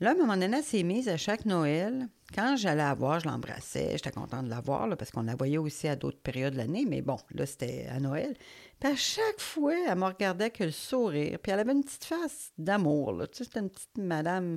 là, 0.00 0.12
à 0.12 0.12
un 0.14 0.16
moment 0.16 0.38
donné, 0.38 0.56
elle 0.56 0.64
s'est 0.64 0.84
mise 0.84 1.10
à 1.10 1.18
chaque 1.18 1.44
Noël. 1.44 2.08
Quand 2.34 2.56
j'allais 2.56 2.76
la 2.76 2.94
voir, 2.94 3.20
je 3.20 3.28
l'embrassais. 3.28 3.90
J'étais 3.92 4.10
contente 4.10 4.46
de 4.46 4.50
la 4.50 4.62
voir, 4.62 4.88
parce 4.96 5.10
qu'on 5.10 5.24
la 5.24 5.36
voyait 5.36 5.58
aussi 5.58 5.88
à 5.88 5.96
d'autres 5.96 6.20
périodes 6.20 6.54
de 6.54 6.58
l'année. 6.58 6.86
Mais 6.88 7.02
bon, 7.02 7.18
là, 7.32 7.44
c'était 7.44 7.88
à 7.90 8.00
Noël. 8.00 8.34
Puis 8.80 8.90
à 8.90 8.96
chaque 8.96 9.40
fois, 9.40 9.74
elle 9.86 9.98
me 9.98 10.06
regardait 10.06 10.44
avec 10.44 10.60
le 10.60 10.70
sourire. 10.70 11.38
Puis 11.42 11.52
elle 11.52 11.60
avait 11.60 11.72
une 11.72 11.84
petite 11.84 12.06
face 12.06 12.52
d'amour. 12.56 13.22
Tu 13.30 13.36
sais, 13.36 13.44
c'était 13.44 13.60
une 13.60 13.68
petite 13.68 13.98
madame 13.98 14.56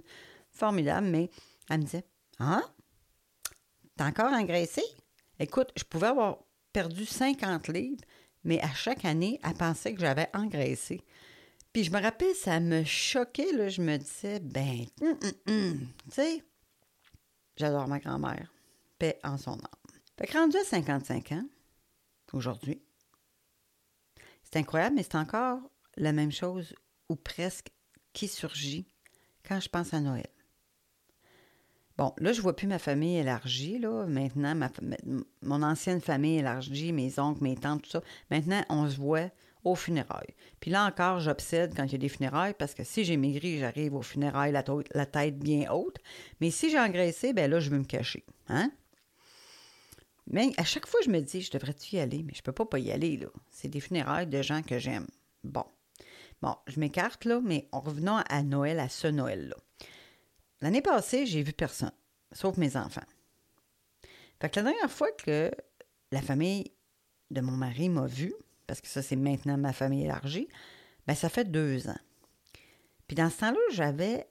formidable. 0.51 1.07
Mais 1.07 1.29
elle 1.69 1.79
me 1.79 1.83
disait, 1.83 2.05
«Hein? 2.39 2.63
T'es 3.95 4.03
encore 4.03 4.33
engraissé? 4.33 4.81
Écoute, 5.39 5.71
je 5.75 5.83
pouvais 5.83 6.07
avoir 6.07 6.39
perdu 6.73 7.05
50 7.05 7.67
livres, 7.69 8.01
mais 8.43 8.59
à 8.61 8.73
chaque 8.73 9.05
année, 9.05 9.39
elle 9.43 9.53
pensait 9.53 9.93
que 9.93 10.01
j'avais 10.01 10.29
engraissé. 10.33 11.03
Puis 11.73 11.83
je 11.83 11.91
me 11.91 12.01
rappelle, 12.01 12.35
ça 12.35 12.59
me 12.59 12.83
choquait, 12.83 13.51
là. 13.53 13.69
Je 13.69 13.81
me 13.81 13.97
disais, 13.97 14.39
ben, 14.39 14.85
hum, 15.01 15.17
hum, 15.21 15.31
hum. 15.47 15.87
tu 16.05 16.11
sais, 16.11 16.43
j'adore 17.57 17.87
ma 17.87 17.99
grand-mère. 17.99 18.51
Paix 18.97 19.19
en 19.23 19.37
son 19.37 19.53
âme. 19.53 20.01
Fait 20.17 20.27
que 20.27 20.37
rendu 20.37 20.57
à 20.57 20.63
55 20.63 21.31
ans, 21.33 21.45
aujourd'hui, 22.33 22.81
c'est 24.43 24.57
incroyable, 24.57 24.95
mais 24.95 25.03
c'est 25.03 25.15
encore 25.15 25.59
la 25.95 26.11
même 26.11 26.31
chose, 26.31 26.73
ou 27.07 27.15
presque, 27.15 27.69
qui 28.13 28.27
surgit 28.27 28.87
quand 29.47 29.59
je 29.59 29.69
pense 29.69 29.93
à 29.93 29.99
Noël. 29.99 30.29
Bon, 31.99 32.13
là, 32.19 32.31
je 32.31 32.41
vois 32.41 32.55
plus 32.55 32.65
ma 32.65 32.79
famille 32.79 33.17
élargie, 33.17 33.77
là. 33.77 34.05
Maintenant, 34.05 34.57
mon 35.41 35.61
ancienne 35.61 35.99
famille 35.99 36.37
élargie, 36.37 36.93
mes 36.93 37.19
oncles, 37.19 37.43
mes 37.43 37.57
tantes, 37.57 37.81
tout 37.81 37.89
ça. 37.89 38.01
Maintenant, 38.31 38.63
on 38.69 38.89
se 38.89 38.95
voit 38.95 39.29
aux 39.65 39.75
funérailles. 39.75 40.33
Puis 40.61 40.71
là 40.71 40.85
encore, 40.85 41.19
j'obsède 41.19 41.75
quand 41.75 41.83
il 41.83 41.91
y 41.91 41.95
a 41.95 41.97
des 41.97 42.07
funérailles 42.07 42.53
parce 42.57 42.73
que 42.73 42.85
si 42.85 43.03
j'ai 43.03 43.17
maigri, 43.17 43.59
j'arrive 43.59 43.95
aux 43.95 44.01
funérailles 44.01 44.53
la, 44.53 45.05
tête 45.05 45.39
bien 45.39 45.69
haute. 45.73 45.97
Mais 46.39 46.51
si 46.51 46.69
j'ai 46.69 46.79
engraissé, 46.79 47.33
ben 47.33 47.51
là, 47.51 47.59
je 47.59 47.69
veux 47.69 47.79
me 47.79 47.83
cacher. 47.83 48.23
Hein? 48.47 48.71
Mais 50.25 50.53
à 50.55 50.63
chaque 50.63 50.87
fois, 50.87 51.01
je 51.03 51.09
me 51.09 51.19
dis, 51.19 51.41
je 51.41 51.51
devrais-tu 51.51 51.97
y 51.97 51.99
aller? 51.99 52.23
Mais 52.23 52.33
je 52.33 52.41
peux 52.41 52.53
pas 52.53 52.65
pas 52.65 52.79
y 52.79 52.93
aller, 52.93 53.17
là. 53.17 53.27
C'est 53.51 53.67
des 53.67 53.81
funérailles 53.81 54.27
de 54.27 54.41
gens 54.41 54.61
que 54.61 54.79
j'aime. 54.79 55.07
Bon. 55.43 55.65
Bon, 56.41 56.55
je 56.67 56.79
m'écarte, 56.79 57.25
là, 57.25 57.41
mais 57.43 57.67
en 57.73 57.81
revenant 57.81 58.23
à 58.29 58.41
Noël, 58.41 58.79
à 58.79 58.87
ce 58.87 59.07
Noël-là. 59.07 59.57
L'année 60.61 60.81
passée, 60.81 61.25
j'ai 61.25 61.41
vu 61.41 61.53
personne, 61.53 61.91
sauf 62.31 62.57
mes 62.57 62.75
enfants. 62.75 63.05
Fait 64.41 64.55
la 64.55 64.63
dernière 64.63 64.91
fois 64.91 65.11
que 65.11 65.51
la 66.11 66.21
famille 66.21 66.71
de 67.31 67.41
mon 67.41 67.51
mari 67.51 67.89
m'a 67.89 68.07
vu, 68.07 68.33
parce 68.67 68.81
que 68.81 68.87
ça, 68.87 69.01
c'est 69.01 69.15
maintenant 69.15 69.57
ma 69.57 69.73
famille 69.73 70.05
élargie, 70.05 70.47
ben 71.07 71.15
ça 71.15 71.29
fait 71.29 71.49
deux 71.49 71.87
ans. 71.87 71.99
Puis 73.07 73.15
dans 73.15 73.29
ce 73.29 73.39
temps-là, 73.39 73.59
j'avais, 73.71 74.27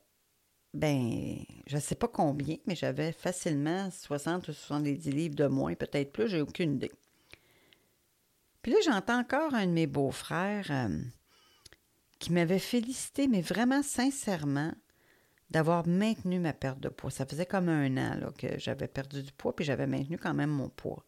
ben, 0.75 1.37
je 1.67 1.77
ne 1.77 1.81
sais 1.81 1.95
pas 1.95 2.09
combien, 2.09 2.57
mais 2.67 2.77
j'avais 2.77 3.13
facilement 3.13 3.91
60 3.91 4.49
ou 4.49 4.53
70 4.53 5.11
livres 5.11 5.35
de 5.35 5.47
moins, 5.47 5.75
peut-être 5.75 6.13
plus, 6.13 6.29
j'ai 6.29 6.41
aucune 6.41 6.75
idée. 6.75 6.93
Puis 8.63 8.73
là, 8.73 8.79
j'entends 8.85 9.19
encore 9.19 9.55
un 9.55 9.67
de 9.67 9.73
mes 9.73 9.87
beaux-frères 9.87 10.67
euh, 10.71 11.01
qui 12.19 12.33
m'avait 12.33 12.59
félicité, 12.59 13.29
mais 13.29 13.41
vraiment 13.41 13.83
sincèrement, 13.83 14.73
d'avoir 15.51 15.87
maintenu 15.87 16.39
ma 16.39 16.53
perte 16.53 16.81
de 16.81 16.89
poids. 16.89 17.11
Ça 17.11 17.27
faisait 17.27 17.47
comme 17.47 17.69
un 17.69 17.97
an 17.97 18.33
que 18.37 18.59
j'avais 18.59 18.89
perdu 18.89 19.23
du 19.23 19.33
poids, 19.33 19.55
puis 19.55 19.65
j'avais 19.65 19.87
maintenu 19.87 20.19
quand 20.19 20.35
même 20.35 20.51
mon 20.51 20.69
poids. 20.69 21.05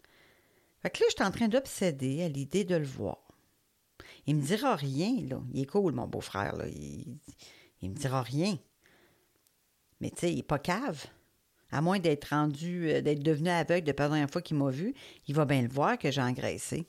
Fait 0.80 0.90
que 0.90 1.00
là, 1.00 1.06
j'étais 1.10 1.24
en 1.24 1.30
train 1.30 1.48
d'obséder 1.48 2.22
à 2.22 2.28
l'idée 2.28 2.64
de 2.64 2.76
le 2.76 2.86
voir. 2.86 3.18
Il 4.26 4.36
me 4.36 4.42
dira 4.42 4.76
rien, 4.76 5.14
là. 5.28 5.42
Il 5.52 5.62
est 5.62 5.66
cool, 5.66 5.92
mon 5.92 6.06
beau-frère, 6.06 6.56
là. 6.56 6.66
Il, 6.68 7.20
me 7.90 7.94
dira 7.94 8.22
rien. 8.22 8.58
Mais 10.00 10.10
tu 10.10 10.20
sais, 10.20 10.32
il 10.32 10.36
n'est 10.36 10.42
pas 10.42 10.58
cave. 10.58 11.06
À 11.70 11.82
moins 11.82 11.98
d'être 11.98 12.30
rendu, 12.30 12.90
euh, 12.90 13.00
d'être 13.00 13.22
devenu 13.22 13.48
aveugle 13.50 13.86
depuis 13.86 14.02
la 14.02 14.08
dernière 14.08 14.30
fois 14.30 14.42
qu'il 14.42 14.56
m'a 14.56 14.70
vu, 14.70 14.94
il 15.28 15.34
va 15.34 15.44
bien 15.44 15.62
le 15.62 15.68
voir 15.68 15.98
que 15.98 16.10
j'ai 16.10 16.22
engraissé. 16.22 16.86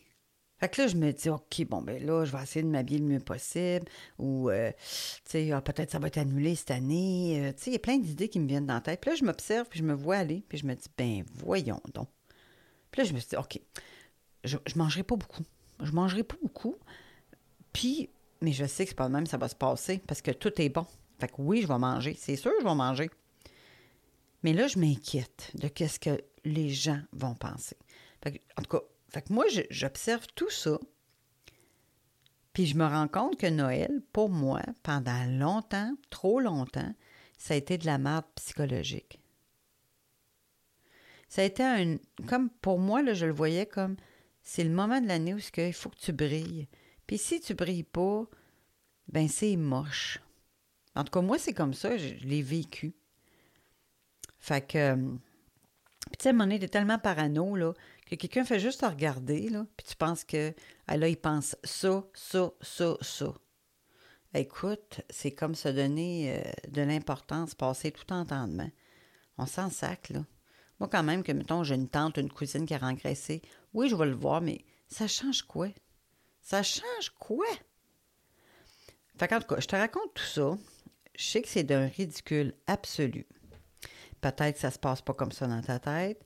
Fait 0.61 0.69
que 0.69 0.79
là, 0.79 0.87
je 0.87 0.95
me 0.95 1.11
dis, 1.11 1.27
OK, 1.27 1.65
bon, 1.67 1.81
ben 1.81 2.05
là, 2.05 2.23
je 2.23 2.31
vais 2.31 2.43
essayer 2.43 2.61
de 2.61 2.69
m'habiller 2.69 2.99
le 2.99 3.05
mieux 3.05 3.19
possible. 3.19 3.87
Ou, 4.19 4.51
euh, 4.51 4.69
tu 4.71 5.21
sais, 5.25 5.51
ah, 5.51 5.59
peut-être 5.59 5.89
ça 5.89 5.97
va 5.97 6.05
être 6.05 6.19
annulé 6.19 6.53
cette 6.53 6.69
année. 6.69 7.41
Euh, 7.41 7.51
tu 7.51 7.63
sais, 7.63 7.69
il 7.71 7.73
y 7.73 7.77
a 7.77 7.79
plein 7.79 7.97
d'idées 7.97 8.29
qui 8.29 8.39
me 8.39 8.47
viennent 8.47 8.67
dans 8.67 8.75
la 8.75 8.81
tête. 8.81 9.01
Puis 9.01 9.09
là, 9.09 9.15
je 9.15 9.25
m'observe, 9.25 9.67
puis 9.67 9.79
je 9.79 9.83
me 9.83 9.95
vois 9.95 10.17
aller, 10.17 10.43
puis 10.47 10.59
je 10.59 10.67
me 10.67 10.75
dis, 10.75 10.87
ben 10.95 11.23
voyons 11.33 11.81
donc. 11.95 12.09
Puis 12.91 13.01
là, 13.01 13.07
je 13.07 13.13
me 13.13 13.17
suis 13.17 13.29
dit, 13.29 13.37
OK, 13.37 13.59
je, 14.43 14.57
je 14.67 14.77
mangerai 14.77 15.01
pas 15.01 15.15
beaucoup. 15.15 15.41
Je 15.81 15.91
mangerai 15.93 16.23
pas 16.23 16.37
beaucoup. 16.43 16.75
Puis, 17.73 18.11
mais 18.41 18.51
je 18.51 18.65
sais 18.65 18.83
que 18.83 18.89
c'est 18.89 18.95
pas 18.95 19.07
le 19.07 19.13
même, 19.13 19.25
ça 19.25 19.37
va 19.37 19.49
se 19.49 19.55
passer, 19.55 19.99
parce 20.05 20.21
que 20.21 20.29
tout 20.29 20.61
est 20.61 20.69
bon. 20.69 20.85
Fait 21.19 21.27
que 21.27 21.33
oui, 21.39 21.63
je 21.63 21.67
vais 21.67 21.79
manger. 21.79 22.15
C'est 22.19 22.35
sûr, 22.35 22.51
je 22.59 22.63
vais 22.63 22.75
manger. 22.75 23.09
Mais 24.43 24.53
là, 24.53 24.67
je 24.67 24.77
m'inquiète 24.77 25.49
de 25.55 25.67
qu'est-ce 25.69 25.99
que 25.99 26.21
les 26.45 26.69
gens 26.69 27.01
vont 27.13 27.33
penser. 27.33 27.77
Fait 28.23 28.33
que, 28.33 28.37
en 28.59 28.61
tout 28.61 28.77
cas, 28.77 28.83
fait 29.11 29.23
que 29.23 29.33
moi, 29.33 29.43
j'observe 29.69 30.25
tout 30.35 30.49
ça. 30.49 30.79
Puis 32.53 32.65
je 32.65 32.77
me 32.77 32.85
rends 32.85 33.09
compte 33.09 33.37
que 33.37 33.47
Noël, 33.47 34.01
pour 34.13 34.29
moi, 34.29 34.61
pendant 34.83 35.25
longtemps, 35.25 35.93
trop 36.09 36.39
longtemps, 36.39 36.93
ça 37.37 37.53
a 37.53 37.57
été 37.57 37.77
de 37.77 37.85
la 37.85 37.97
merde 37.97 38.25
psychologique. 38.35 39.19
Ça 41.27 41.41
a 41.41 41.45
été 41.45 41.61
un. 41.61 41.97
Comme 42.25 42.49
pour 42.49 42.79
moi, 42.79 43.01
là, 43.01 43.13
je 43.13 43.25
le 43.25 43.33
voyais 43.33 43.65
comme 43.65 43.97
c'est 44.43 44.63
le 44.63 44.69
moment 44.69 45.01
de 45.01 45.07
l'année 45.07 45.33
où 45.33 45.39
il 45.57 45.73
faut 45.73 45.89
que 45.89 45.99
tu 45.99 46.13
brilles. 46.13 46.69
Puis 47.05 47.17
si 47.17 47.41
tu 47.41 47.53
brilles 47.53 47.83
pas, 47.83 48.25
ben 49.09 49.27
c'est 49.27 49.57
moche. 49.57 50.19
En 50.95 51.03
tout 51.03 51.11
cas, 51.11 51.21
moi, 51.21 51.37
c'est 51.37 51.53
comme 51.53 51.73
ça, 51.73 51.97
je, 51.97 52.13
l'ai 52.25 52.41
vécu. 52.41 52.93
Fait 54.39 54.65
que. 54.65 54.95
Puis 54.95 56.17
tu 56.17 56.23
sais, 56.23 56.33
mon 56.33 56.49
est 56.49 56.67
tellement 56.67 56.99
parano, 56.99 57.57
là, 57.57 57.73
que 58.17 58.27
quelqu'un 58.27 58.45
fait 58.45 58.59
juste 58.59 58.81
te 58.81 58.85
regarder, 58.85 59.49
là, 59.49 59.65
puis 59.77 59.87
tu 59.87 59.95
penses 59.95 60.23
que, 60.23 60.53
ah 60.87 60.97
là, 60.97 61.07
il 61.07 61.17
pense 61.17 61.55
ça, 61.63 62.03
ça, 62.13 62.51
ça, 62.61 62.97
ça. 63.01 63.33
Écoute, 64.33 65.01
c'est 65.09 65.31
comme 65.31 65.55
se 65.55 65.69
donner 65.69 66.37
euh, 66.37 66.51
de 66.69 66.81
l'importance, 66.81 67.55
passer 67.55 67.91
tout 67.91 68.11
entendement. 68.13 68.69
On 69.37 69.45
s'en 69.45 69.69
sac, 69.69 70.09
là. 70.09 70.25
Moi, 70.79 70.89
quand 70.89 71.03
même, 71.03 71.23
que, 71.23 71.31
mettons, 71.31 71.63
j'ai 71.63 71.75
une 71.75 71.89
tante, 71.89 72.17
une 72.17 72.31
cousine 72.31 72.65
qui 72.65 72.73
a 72.73 72.79
rengraissé, 72.79 73.41
oui, 73.73 73.87
je 73.87 73.95
vais 73.95 74.07
le 74.07 74.15
voir, 74.15 74.41
mais 74.41 74.65
ça 74.87 75.07
change 75.07 75.43
quoi? 75.43 75.69
Ça 76.41 76.63
change 76.63 77.11
quoi? 77.19 77.45
Fait 79.17 79.27
qu'en 79.27 79.39
tout 79.39 79.47
cas, 79.47 79.59
je 79.59 79.67
te 79.67 79.75
raconte 79.75 80.13
tout 80.15 80.23
ça. 80.23 80.57
Je 81.15 81.23
sais 81.23 81.41
que 81.41 81.47
c'est 81.47 81.63
d'un 81.63 81.87
ridicule 81.87 82.55
absolu. 82.67 83.27
Peut-être 84.21 84.55
que 84.55 84.59
ça 84.59 84.71
se 84.71 84.79
passe 84.79 85.01
pas 85.01 85.13
comme 85.13 85.31
ça 85.31 85.47
dans 85.47 85.61
ta 85.61 85.79
tête, 85.79 86.25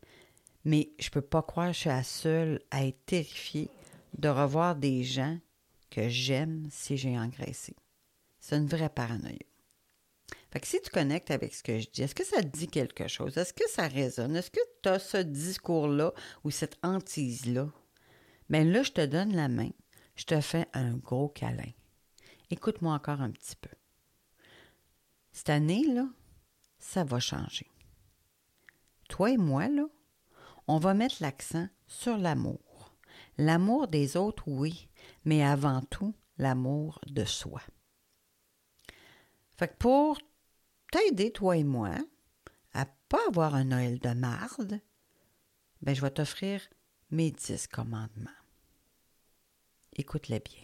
mais 0.65 0.89
je 0.99 1.09
peux 1.09 1.21
pas 1.21 1.43
croire 1.43 1.67
que 1.67 1.73
je 1.73 1.79
suis 1.79 1.89
la 1.89 2.03
seule 2.03 2.61
à 2.71 2.85
être 2.85 3.05
terrifiée 3.05 3.69
de 4.17 4.27
revoir 4.27 4.75
des 4.75 5.03
gens 5.03 5.37
que 5.91 6.09
j'aime 6.09 6.67
si 6.71 6.97
j'ai 6.97 7.17
engraissé. 7.17 7.75
C'est 8.39 8.57
une 8.57 8.67
vraie 8.67 8.89
paranoïa. 8.89 9.37
Fait 10.51 10.65
si 10.65 10.81
tu 10.81 10.89
connectes 10.89 11.31
avec 11.31 11.53
ce 11.53 11.63
que 11.63 11.79
je 11.79 11.89
dis, 11.89 12.03
est-ce 12.03 12.15
que 12.15 12.25
ça 12.25 12.41
te 12.41 12.47
dit 12.47 12.67
quelque 12.67 13.07
chose? 13.07 13.37
Est-ce 13.37 13.53
que 13.53 13.69
ça 13.69 13.87
résonne? 13.87 14.35
Est-ce 14.35 14.51
que 14.51 14.59
tu 14.81 14.89
as 14.89 14.99
ce 14.99 15.17
discours-là 15.17 16.13
ou 16.43 16.51
cette 16.51 16.77
hantise-là? 16.81 17.69
Bien 18.49 18.63
là, 18.63 18.83
je 18.83 18.91
te 18.91 19.05
donne 19.05 19.35
la 19.35 19.49
main. 19.49 19.71
Je 20.15 20.23
te 20.23 20.39
fais 20.39 20.65
un 20.73 20.93
gros 20.93 21.27
câlin. 21.27 21.71
Écoute-moi 22.49 22.93
encore 22.93 23.21
un 23.21 23.31
petit 23.31 23.55
peu. 23.55 23.69
Cette 25.33 25.49
année-là, 25.49 26.07
ça 26.79 27.03
va 27.03 27.19
changer. 27.19 27.69
Toi 29.09 29.31
et 29.31 29.37
moi, 29.37 29.67
là, 29.67 29.87
on 30.67 30.77
va 30.77 30.93
mettre 30.93 31.15
l'accent 31.21 31.67
sur 31.87 32.17
l'amour. 32.17 32.95
L'amour 33.37 33.87
des 33.87 34.17
autres, 34.17 34.43
oui, 34.47 34.89
mais 35.25 35.43
avant 35.43 35.81
tout, 35.81 36.13
l'amour 36.37 36.99
de 37.07 37.25
soi. 37.25 37.61
Fait 39.57 39.67
que 39.67 39.77
pour 39.77 40.17
t'aider, 40.91 41.31
toi 41.31 41.57
et 41.57 41.63
moi, 41.63 41.91
à 42.73 42.85
pas 43.09 43.21
avoir 43.27 43.55
un 43.55 43.65
Noël 43.65 43.99
de 43.99 44.09
marde, 44.09 44.79
ben 45.81 45.95
je 45.95 46.01
vais 46.01 46.11
t'offrir 46.11 46.61
mes 47.11 47.31
dix 47.31 47.67
commandements. 47.67 48.29
Écoute-les 49.93 50.41
bien. 50.41 50.63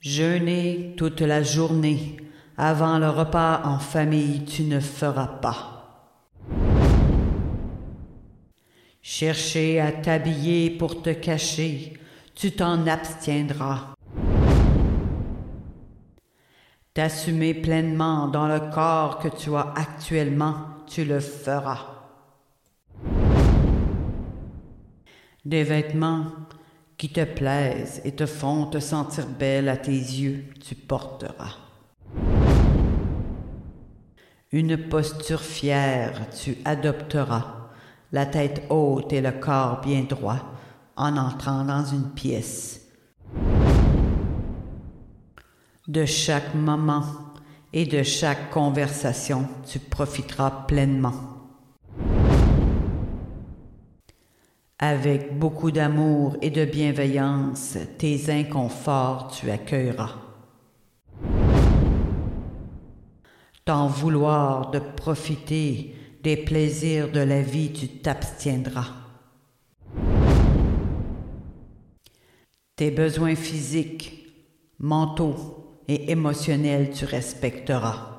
Jeûner 0.00 0.94
toute 0.96 1.20
la 1.20 1.42
journée. 1.42 2.16
Avant 2.56 2.98
le 2.98 3.08
repas 3.08 3.62
en 3.64 3.78
famille, 3.78 4.44
tu 4.44 4.62
ne 4.64 4.80
feras 4.80 5.26
pas. 5.26 5.77
Chercher 9.10 9.80
à 9.80 9.90
t'habiller 9.90 10.68
pour 10.68 11.00
te 11.00 11.08
cacher, 11.08 11.94
tu 12.34 12.52
t'en 12.52 12.86
abstiendras. 12.86 13.94
T'assumer 16.92 17.54
pleinement 17.54 18.28
dans 18.28 18.46
le 18.46 18.60
corps 18.70 19.18
que 19.18 19.28
tu 19.28 19.56
as 19.56 19.72
actuellement, 19.76 20.56
tu 20.86 21.06
le 21.06 21.20
feras. 21.20 21.86
Des 25.42 25.64
vêtements 25.64 26.26
qui 26.98 27.08
te 27.08 27.24
plaisent 27.24 28.02
et 28.04 28.12
te 28.12 28.26
font 28.26 28.66
te 28.66 28.78
sentir 28.78 29.26
belle 29.26 29.70
à 29.70 29.78
tes 29.78 29.90
yeux, 29.90 30.44
tu 30.60 30.74
porteras. 30.74 31.56
Une 34.52 34.76
posture 34.76 35.40
fière, 35.40 36.28
tu 36.28 36.58
adopteras, 36.66 37.67
la 38.12 38.26
tête 38.26 38.62
haute 38.70 39.12
et 39.12 39.20
le 39.20 39.32
corps 39.32 39.80
bien 39.80 40.02
droit, 40.02 40.38
en 40.96 41.16
entrant 41.16 41.64
dans 41.64 41.84
une 41.84 42.10
pièce. 42.10 42.80
De 45.86 46.04
chaque 46.04 46.54
moment 46.54 47.04
et 47.72 47.86
de 47.86 48.02
chaque 48.02 48.50
conversation, 48.50 49.46
tu 49.66 49.78
profiteras 49.78 50.64
pleinement. 50.66 51.14
Avec 54.78 55.38
beaucoup 55.38 55.70
d'amour 55.70 56.36
et 56.40 56.50
de 56.50 56.64
bienveillance, 56.64 57.76
tes 57.98 58.30
inconforts 58.30 59.28
tu 59.28 59.50
accueilleras. 59.50 60.14
T'en 63.64 63.88
vouloir 63.88 64.70
de 64.70 64.78
profiter 64.78 65.97
des 66.22 66.36
plaisirs 66.36 67.10
de 67.10 67.20
la 67.20 67.42
vie, 67.42 67.72
tu 67.72 67.88
t'abstiendras. 67.88 68.94
Tes 72.76 72.90
besoins 72.90 73.34
physiques, 73.34 74.26
mentaux 74.78 75.82
et 75.88 76.10
émotionnels, 76.10 76.90
tu 76.90 77.04
respecteras. 77.04 78.18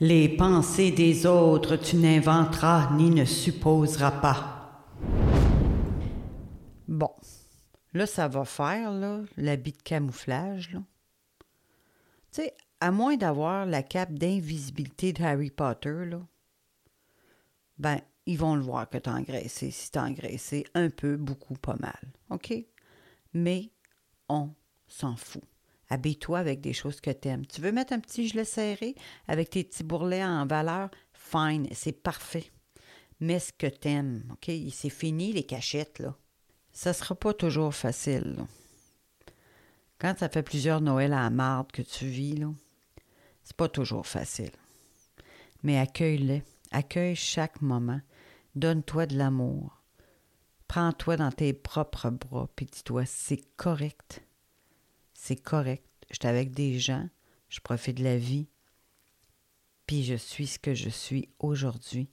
Les 0.00 0.28
pensées 0.28 0.90
des 0.90 1.26
autres 1.26 1.76
tu 1.76 1.96
n'inventeras 1.96 2.90
ni 2.96 3.10
ne 3.10 3.24
supposeras 3.24 4.10
pas. 4.10 4.62
Bon, 6.88 7.12
là, 7.94 8.06
ça 8.06 8.26
va 8.26 8.44
faire, 8.44 8.92
l'habit 9.36 9.72
de 9.72 9.82
camouflage. 9.82 10.76
Tu 12.32 12.42
sais, 12.42 12.54
à 12.82 12.90
moins 12.90 13.16
d'avoir 13.16 13.64
la 13.64 13.84
cape 13.84 14.12
d'invisibilité 14.14 15.12
de 15.12 15.22
Harry 15.22 15.50
Potter, 15.50 16.04
là, 16.04 16.20
ben, 17.78 18.00
ils 18.26 18.36
vont 18.36 18.56
le 18.56 18.62
voir 18.62 18.90
que 18.90 18.98
t'as 18.98 19.14
engraissé, 19.14 19.70
si 19.70 19.92
t'as 19.92 20.04
engraissé 20.04 20.64
un 20.74 20.90
peu, 20.90 21.16
beaucoup, 21.16 21.54
pas 21.54 21.76
mal. 21.78 22.00
OK? 22.30 22.52
Mais 23.34 23.70
on 24.28 24.50
s'en 24.88 25.14
fout. 25.14 25.44
Habille-toi 25.90 26.40
avec 26.40 26.60
des 26.60 26.72
choses 26.72 27.00
que 27.00 27.12
tu 27.12 27.28
aimes. 27.28 27.46
Tu 27.46 27.60
veux 27.60 27.70
mettre 27.70 27.92
un 27.92 28.00
petit 28.00 28.26
gilet 28.26 28.44
serré 28.44 28.96
avec 29.28 29.50
tes 29.50 29.62
petits 29.62 29.84
bourrelets 29.84 30.24
en 30.24 30.44
valeur? 30.44 30.90
Fine, 31.12 31.68
c'est 31.70 31.92
parfait. 31.92 32.50
Mets 33.20 33.38
ce 33.38 33.52
que 33.52 33.68
tu 33.68 33.88
aimes, 33.88 34.24
OK? 34.32 34.50
C'est 34.72 34.90
fini 34.90 35.32
les 35.32 35.44
cachettes, 35.44 36.00
là. 36.00 36.16
Ça 36.72 36.92
sera 36.92 37.14
pas 37.14 37.32
toujours 37.32 37.74
facile, 37.74 38.34
Quand 40.00 40.18
ça 40.18 40.28
fait 40.28 40.42
plusieurs 40.42 40.80
Noëls 40.80 41.12
à 41.12 41.22
la 41.22 41.30
marde 41.30 41.70
que 41.70 41.82
tu 41.82 42.06
vis, 42.06 42.34
là, 42.38 42.48
c'est 43.44 43.56
pas 43.56 43.68
toujours 43.68 44.06
facile. 44.06 44.52
Mais 45.62 45.78
accueille-les. 45.78 46.42
Accueille 46.70 47.16
chaque 47.16 47.60
moment. 47.60 48.00
Donne-toi 48.54 49.06
de 49.06 49.16
l'amour. 49.16 49.82
Prends-toi 50.68 51.16
dans 51.16 51.30
tes 51.30 51.52
propres 51.52 52.10
bras, 52.10 52.48
puis 52.56 52.66
dis-toi, 52.66 53.04
c'est 53.04 53.42
correct 53.56 54.22
c'est 55.22 55.36
correct. 55.36 55.84
Je 56.10 56.16
suis 56.20 56.28
avec 56.28 56.50
des 56.50 56.80
gens, 56.80 57.08
je 57.48 57.60
profite 57.60 57.98
de 57.98 58.04
la 58.04 58.16
vie, 58.16 58.48
puis 59.86 60.02
je 60.02 60.16
suis 60.16 60.48
ce 60.48 60.58
que 60.58 60.74
je 60.74 60.88
suis 60.88 61.28
aujourd'hui. 61.38 62.10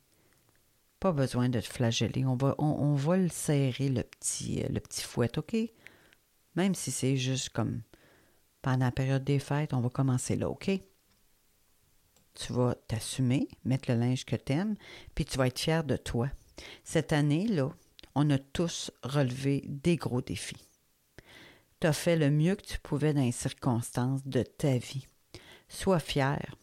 Pas 0.99 1.11
besoin 1.11 1.49
de 1.49 1.59
te 1.59 1.65
flageller. 1.65 2.23
On 2.25 2.35
va, 2.35 2.53
on, 2.59 2.93
va 2.93 3.17
le 3.17 3.29
serrer, 3.29 3.89
le 3.89 4.03
petit, 4.03 4.61
euh, 4.61 4.67
le 4.69 4.79
petit 4.79 5.01
fouet, 5.01 5.39
OK? 5.39 5.55
Même 6.55 6.75
si 6.75 6.91
c'est 6.91 7.17
juste 7.17 7.49
comme 7.49 7.81
pendant 8.61 8.85
la 8.85 8.91
période 8.91 9.23
des 9.23 9.39
fêtes, 9.39 9.73
on 9.73 9.79
va 9.79 9.89
commencer 9.89 10.35
là, 10.35 10.47
OK? 10.47 10.69
Tu 12.39 12.53
vas 12.53 12.75
t'assumer, 12.87 13.47
mettre 13.65 13.91
le 13.91 13.99
linge 13.99 14.25
que 14.25 14.35
tu 14.35 14.53
aimes, 14.53 14.75
puis 15.15 15.25
tu 15.25 15.37
vas 15.37 15.47
être 15.47 15.59
fier 15.59 15.83
de 15.83 15.97
toi. 15.97 16.29
Cette 16.83 17.13
année, 17.13 17.47
là, 17.47 17.69
on 18.15 18.29
a 18.29 18.37
tous 18.37 18.91
relevé 19.03 19.63
des 19.67 19.97
gros 19.97 20.21
défis 20.21 20.69
tu 21.79 21.87
as 21.87 21.93
fait 21.93 22.15
le 22.15 22.29
mieux 22.29 22.55
que 22.55 22.65
tu 22.65 22.79
pouvais 22.79 23.13
dans 23.13 23.21
les 23.21 23.31
circonstances 23.31 24.25
de 24.25 24.43
ta 24.43 24.77
vie. 24.77 25.07
Sois 25.69 25.99
fier, 25.99 26.55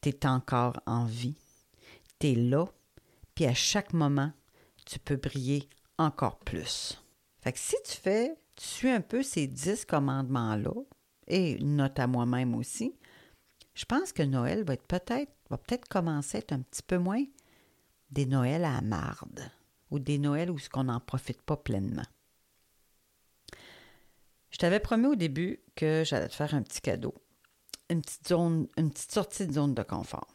tu 0.00 0.08
es 0.08 0.26
encore 0.26 0.80
en 0.86 1.04
vie. 1.04 1.36
Tu 2.18 2.28
es 2.28 2.34
là, 2.34 2.66
puis 3.34 3.44
à 3.46 3.54
chaque 3.54 3.92
moment, 3.92 4.32
tu 4.86 4.98
peux 4.98 5.16
briller 5.16 5.68
encore 5.98 6.38
plus. 6.38 7.02
Fait 7.40 7.52
que 7.52 7.58
si 7.58 7.76
tu 7.84 7.96
fais, 7.96 8.34
tu 8.56 8.64
suis 8.64 8.90
un 8.90 9.00
peu 9.00 9.22
ces 9.22 9.46
dix 9.46 9.84
commandements-là, 9.84 10.72
et 11.28 11.58
note 11.58 11.98
à 11.98 12.06
moi-même 12.06 12.54
aussi, 12.54 12.94
je 13.74 13.84
pense 13.84 14.12
que 14.12 14.22
Noël 14.22 14.64
va 14.64 14.74
être 14.74 14.86
peut-être, 14.86 15.32
va 15.50 15.58
peut-être 15.58 15.88
commencer 15.88 16.38
à 16.38 16.40
être 16.40 16.52
un 16.52 16.60
petit 16.60 16.82
peu 16.82 16.98
moins 16.98 17.24
des 18.10 18.26
Noëls 18.26 18.64
à 18.64 18.80
marde, 18.82 19.50
ou 19.90 19.98
des 19.98 20.18
Noëls 20.18 20.50
où 20.50 20.58
on 20.74 20.84
n'en 20.84 21.00
profite 21.00 21.40
pas 21.42 21.56
pleinement. 21.56 22.04
Je 24.50 24.58
t'avais 24.58 24.80
promis 24.80 25.06
au 25.06 25.14
début 25.14 25.60
que 25.74 26.02
j'allais 26.04 26.28
te 26.28 26.34
faire 26.34 26.54
un 26.54 26.62
petit 26.62 26.82
cadeau. 26.82 27.14
Une 27.88 28.02
petite 28.02 28.28
zone, 28.28 28.68
une 28.76 28.90
petite 28.90 29.12
sortie 29.12 29.46
de 29.46 29.52
zone 29.52 29.74
de 29.74 29.82
confort. 29.82 30.28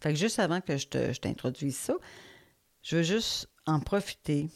Fait 0.00 0.12
que 0.12 0.18
juste 0.18 0.38
avant 0.38 0.60
que 0.60 0.76
je 0.76 1.18
t'introduise 1.18 1.76
ça, 1.76 1.94
je 2.82 2.96
veux 2.96 3.02
juste 3.02 3.48
en 3.66 3.80
profiter. 3.80 4.48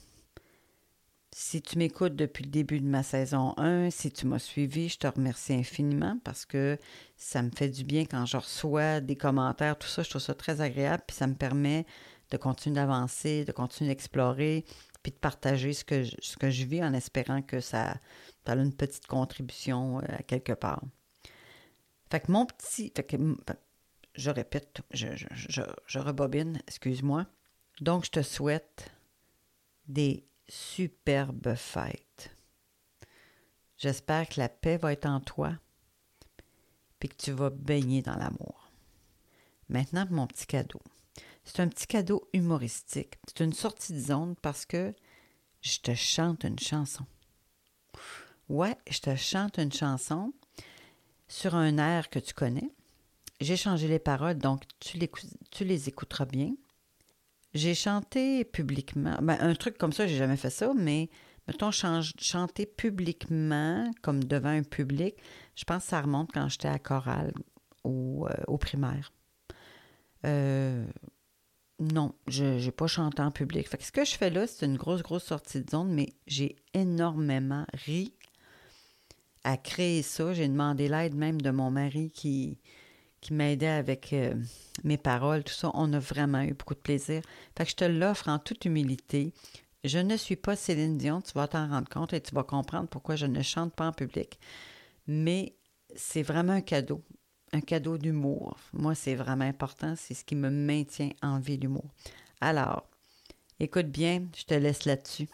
Si 1.38 1.60
tu 1.60 1.76
m'écoutes 1.76 2.16
depuis 2.16 2.44
le 2.44 2.50
début 2.50 2.80
de 2.80 2.86
ma 2.86 3.02
saison 3.02 3.52
1, 3.58 3.90
si 3.90 4.10
tu 4.10 4.26
m'as 4.26 4.38
suivi, 4.38 4.88
je 4.88 4.96
te 4.96 5.06
remercie 5.06 5.52
infiniment 5.52 6.18
parce 6.24 6.46
que 6.46 6.78
ça 7.18 7.42
me 7.42 7.50
fait 7.50 7.68
du 7.68 7.84
bien 7.84 8.06
quand 8.06 8.24
je 8.24 8.38
reçois 8.38 9.02
des 9.02 9.16
commentaires, 9.16 9.78
tout 9.78 9.86
ça, 9.86 10.02
je 10.02 10.08
trouve 10.08 10.22
ça 10.22 10.34
très 10.34 10.62
agréable, 10.62 11.02
puis 11.06 11.14
ça 11.14 11.26
me 11.26 11.34
permet 11.34 11.84
de 12.30 12.38
continuer 12.38 12.76
d'avancer, 12.76 13.44
de 13.44 13.52
continuer 13.52 13.90
d'explorer, 13.90 14.64
puis 15.02 15.12
de 15.12 15.18
partager 15.18 15.74
ce 15.74 15.84
que, 15.84 16.04
je, 16.04 16.64
vis 16.64 16.82
en 16.82 16.94
espérant 16.94 17.42
que 17.42 17.60
ça, 17.60 17.98
ça 18.46 18.52
a 18.52 18.56
une 18.56 18.74
petite 18.74 19.06
contribution 19.06 19.98
euh, 19.98 20.04
à 20.08 20.22
quelque 20.22 20.54
part. 20.54 20.84
Fait 22.10 22.20
que 22.20 22.32
mon 22.32 22.46
petit. 22.46 22.94
je 24.14 24.30
répète, 24.30 24.80
je, 24.90 25.08
je, 25.14 25.62
je 25.86 25.98
rebobine, 25.98 26.62
excuse-moi. 26.66 27.26
Donc, 27.82 28.06
je 28.06 28.10
te 28.10 28.22
souhaite 28.22 28.90
des 29.86 30.26
superbes 30.48 31.54
fêtes. 31.54 32.36
J'espère 33.76 34.28
que 34.28 34.40
la 34.40 34.48
paix 34.48 34.76
va 34.78 34.92
être 34.92 35.06
en 35.06 35.20
toi, 35.20 35.52
puis 36.98 37.08
que 37.08 37.16
tu 37.16 37.32
vas 37.32 37.50
baigner 37.50 38.02
dans 38.02 38.16
l'amour. 38.16 38.70
Maintenant, 39.68 40.06
mon 40.10 40.26
petit 40.26 40.46
cadeau. 40.46 40.80
C'est 41.44 41.60
un 41.60 41.68
petit 41.68 41.86
cadeau 41.86 42.28
humoristique. 42.32 43.14
C'est 43.26 43.44
une 43.44 43.52
sortie 43.52 43.92
de 43.92 44.00
zone 44.00 44.34
parce 44.42 44.64
que 44.64 44.94
je 45.60 45.78
te 45.78 45.94
chante 45.94 46.44
une 46.44 46.58
chanson. 46.58 47.06
Ouais, 48.48 48.76
je 48.88 49.00
te 49.00 49.16
chante 49.16 49.58
une 49.58 49.72
chanson 49.72 50.32
sur 51.28 51.54
un 51.54 51.78
air 51.78 52.08
que 52.10 52.18
tu 52.18 52.32
connais. 52.32 52.70
J'ai 53.40 53.56
changé 53.56 53.88
les 53.88 53.98
paroles, 53.98 54.38
donc 54.38 54.62
tu, 54.80 54.98
tu 55.50 55.64
les 55.64 55.88
écouteras 55.88 56.24
bien. 56.24 56.54
J'ai 57.56 57.74
chanté 57.74 58.44
publiquement. 58.44 59.16
Ben, 59.22 59.38
un 59.40 59.54
truc 59.54 59.78
comme 59.78 59.92
ça, 59.92 60.06
j'ai 60.06 60.16
jamais 60.16 60.36
fait 60.36 60.50
ça, 60.50 60.72
mais 60.76 61.08
mettons, 61.48 61.70
chanter 61.70 62.66
publiquement, 62.66 63.90
comme 64.02 64.22
devant 64.22 64.50
un 64.50 64.62
public, 64.62 65.14
je 65.54 65.64
pense 65.64 65.84
que 65.84 65.88
ça 65.90 66.00
remonte 66.00 66.30
quand 66.32 66.48
j'étais 66.48 66.68
à 66.68 66.78
chorale 66.78 67.32
au, 67.84 68.26
euh, 68.28 68.34
au 68.46 68.58
primaire. 68.58 69.12
Euh, 70.24 70.84
non, 71.78 72.14
je 72.26 72.64
n'ai 72.64 72.70
pas 72.72 72.86
chanté 72.86 73.22
en 73.22 73.30
public. 73.30 73.68
Fait 73.68 73.82
ce 73.82 73.92
que 73.92 74.04
je 74.04 74.16
fais 74.16 74.30
là, 74.30 74.46
c'est 74.46 74.66
une 74.66 74.76
grosse, 74.76 75.02
grosse 75.02 75.24
sortie 75.24 75.62
de 75.62 75.70
zone, 75.70 75.92
mais 75.92 76.12
j'ai 76.26 76.56
énormément 76.74 77.66
ri 77.72 78.12
à 79.44 79.56
créer 79.56 80.02
ça. 80.02 80.32
J'ai 80.32 80.48
demandé 80.48 80.88
l'aide 80.88 81.14
même 81.14 81.40
de 81.40 81.50
mon 81.50 81.70
mari 81.70 82.10
qui, 82.10 82.58
qui 83.20 83.32
m'aidait 83.34 83.66
avec 83.66 84.12
euh, 84.12 84.34
mes 84.84 84.98
paroles, 84.98 85.44
tout 85.44 85.54
ça. 85.54 85.70
On 85.74 85.92
a 85.92 85.98
vraiment 85.98 86.42
eu 86.42 86.54
beaucoup 86.54 86.74
de 86.74 86.80
plaisir. 86.80 87.22
Fait 87.56 87.64
que 87.64 87.70
je 87.70 87.76
te 87.76 87.84
l'offre 87.84 88.28
en 88.28 88.38
toute 88.38 88.64
humilité. 88.64 89.32
Je 89.84 89.98
ne 89.98 90.16
suis 90.16 90.36
pas 90.36 90.56
Céline 90.56 90.98
Dion, 90.98 91.20
tu 91.20 91.32
vas 91.34 91.48
t'en 91.48 91.68
rendre 91.68 91.88
compte 91.88 92.12
et 92.12 92.20
tu 92.20 92.34
vas 92.34 92.42
comprendre 92.42 92.88
pourquoi 92.88 93.16
je 93.16 93.26
ne 93.26 93.42
chante 93.42 93.74
pas 93.74 93.86
en 93.86 93.92
public. 93.92 94.38
Mais 95.06 95.54
c'est 95.94 96.22
vraiment 96.22 96.54
un 96.54 96.60
cadeau. 96.60 97.02
un 97.52 97.60
cadeau 97.60 97.96
d'humour. 97.98 98.56
Moi, 98.72 98.94
c'est 98.94 99.14
vraiment 99.14 99.44
important. 99.44 99.94
C'est 99.96 100.14
ce 100.14 100.24
qui 100.24 100.34
me 100.34 100.50
maintient 100.50 101.10
en 101.22 101.38
vie, 101.38 101.56
l'humour. 101.56 101.86
Alors, 102.40 102.88
écoute 103.60 103.86
bien, 103.86 104.26
je 104.36 104.44
te 104.44 104.54
laisse 104.54 104.84
là-dessus. 104.84 105.28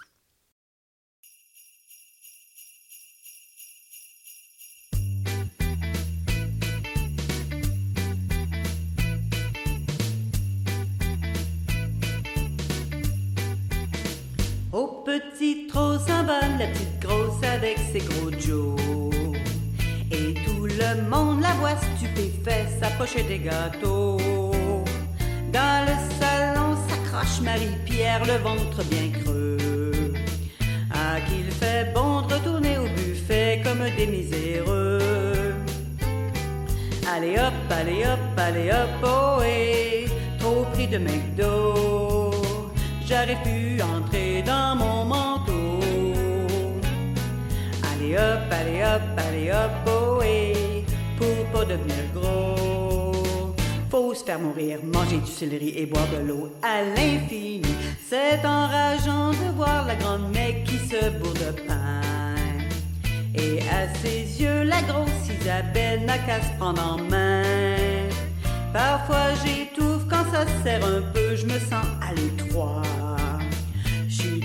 Au 15.13 15.19
petit 15.19 15.67
trop 15.67 15.99
s'envole 15.99 16.57
la 16.59 16.69
petite 16.69 17.01
grosse 17.01 17.43
avec 17.43 17.77
ses 17.93 17.99
gros 17.99 18.31
Joe. 18.31 19.13
Et 20.11 20.33
tout 20.45 20.65
le 20.65 21.11
monde 21.11 21.43
la 21.43 21.53
voit 21.55 21.77
stupéfait 21.97 22.67
s'approcher 22.81 23.23
des 23.25 23.41
gâteaux. 23.41 24.17
Dans 25.53 25.87
le 25.87 25.95
salon 26.19 26.77
s'accroche 26.89 27.41
Marie-Pierre, 27.43 28.25
le 28.25 28.39
ventre 28.43 28.83
bien 28.85 29.11
creux. 29.23 30.15
Ah, 30.95 31.21
qu'il 31.29 31.51
fait 31.51 31.93
bon 31.95 32.23
de 32.23 32.35
retourner 32.35 32.79
au 32.79 32.85
buffet 32.85 33.61
comme 33.63 33.85
des 33.97 34.07
miséreux. 34.07 35.55
Allez 37.15 37.37
hop, 37.39 37.53
allez 37.71 38.05
hop, 38.07 38.39
allez 38.39 38.71
hop, 38.71 39.05
oh 39.05 39.43
et 39.43 40.07
trop 40.39 40.65
pris 40.73 40.87
de 40.87 40.97
McDo. 40.97 42.31
J'aurais 43.07 43.37
pu 43.43 43.83
entrer 43.83 44.22
manteau. 45.05 45.81
Allez 47.91 48.15
hop, 48.15 48.43
allez 48.51 48.83
hop, 48.83 49.03
allez 49.17 49.51
hop, 49.51 49.71
oh 49.87 50.23
et 50.23 50.85
pour 51.17 51.45
pas 51.53 51.65
devenir 51.65 52.05
gros. 52.15 53.55
Faut 53.91 54.15
se 54.15 54.25
faire 54.25 54.39
mourir, 54.39 54.79
manger 54.85 55.19
du 55.19 55.31
céleri 55.31 55.75
et 55.77 55.87
boire 55.87 56.09
de 56.09 56.27
l'eau 56.27 56.51
à 56.63 56.83
l'infini. 56.83 57.63
C'est 58.09 58.45
enrageant 58.45 59.31
de 59.31 59.55
voir 59.57 59.87
la 59.87 59.95
grande 59.97 60.33
mec 60.33 60.65
qui 60.65 60.79
se 60.79 61.11
bourre 61.19 61.35
de 61.35 61.53
pain. 61.67 62.01
Et 63.35 63.61
à 63.61 63.89
ses 64.03 64.43
yeux, 64.43 64.63
la 64.65 64.83
grosse 64.83 65.29
Isabelle 65.41 66.05
n'a 66.05 66.19
qu'à 66.19 66.41
se 66.41 66.57
prendre 66.59 66.83
en 66.83 66.99
main. 66.99 67.43
Parfois 68.73 69.35
j'étouffe 69.45 70.07
quand 70.09 70.25
ça 70.33 70.47
serre 70.63 70.85
un 70.85 71.03
peu, 71.13 71.37
je 71.37 71.45
me 71.45 71.59
sens 71.59 71.87
à 72.01 72.15
l'étroit. 72.15 72.83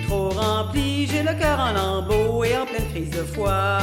Trop 0.08 0.30
rempli, 0.30 1.06
j'ai 1.06 1.22
le 1.22 1.34
cœur 1.38 1.60
en 1.60 1.74
lambeaux 1.74 2.44
et 2.46 2.56
en 2.56 2.66
pleine 2.66 2.88
crise 2.92 3.10
de 3.10 3.24
foi. 3.24 3.80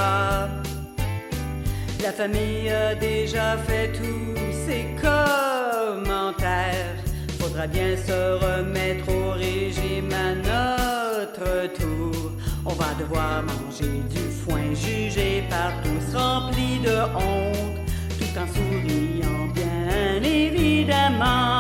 La 2.03 2.13
famille 2.13 2.71
a 2.71 2.95
déjà 2.95 3.57
fait 3.59 3.93
tous 3.93 4.37
ses 4.67 4.87
commentaires. 5.01 6.97
Faudra 7.39 7.67
bien 7.67 7.97
se 7.97 8.39
remettre 8.45 9.09
au 9.09 9.33
régime 9.33 10.11
à 10.13 10.35
notre 10.35 11.73
tour. 11.75 12.33
On 12.65 12.73
va 12.73 12.95
devoir 12.99 13.43
manger 13.43 14.03
du 14.11 14.31
foin 14.31 14.75
jugé 14.75 15.45
par 15.51 15.73
tous, 15.83 16.17
rempli 16.17 16.79
de 16.81 16.97
honte, 17.17 17.81
tout 18.19 18.39
en 18.39 18.47
souriant 18.47 19.47
bien 19.55 20.23
évidemment. 20.23 21.54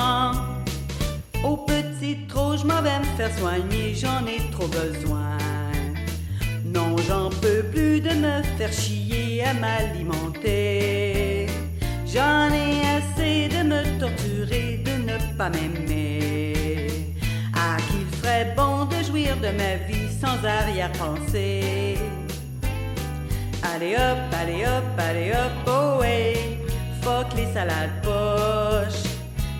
Faire 3.17 3.37
soigner, 3.39 3.95
j'en 3.95 4.27
ai 4.27 4.51
trop 4.51 4.67
besoin. 4.67 5.39
Non, 6.65 6.97
j'en 7.09 7.31
peux 7.31 7.63
plus 7.73 8.01
de 8.01 8.11
me 8.11 8.43
faire 8.57 8.73
chier 8.73 9.45
à 9.45 9.55
m'alimenter. 9.55 11.47
J'en 12.07 12.51
ai 12.53 12.83
assez 12.97 13.49
de 13.49 13.63
me 13.63 13.83
torturer, 14.01 14.83
de 14.85 14.95
ne 15.11 15.37
pas 15.37 15.51
m'aimer. 15.51 16.89
Ah, 17.55 17.77
qu'il 17.89 18.07
ferait 18.19 18.53
bon 18.57 18.87
de 18.87 19.03
jouir 19.05 19.37
de 19.37 19.51
ma 19.63 19.77
vie 19.87 20.09
sans 20.21 20.45
arrière-pensée? 20.45 21.99
Allez 23.75 23.95
hop, 23.95 24.19
allez 24.41 24.65
hop, 24.65 24.85
allez 24.99 25.31
hop, 25.31 25.69
oh 25.69 26.03
hey, 26.03 26.59
fuck 27.01 27.27
les 27.37 27.47
salades 27.53 28.03
poches. 28.03 29.05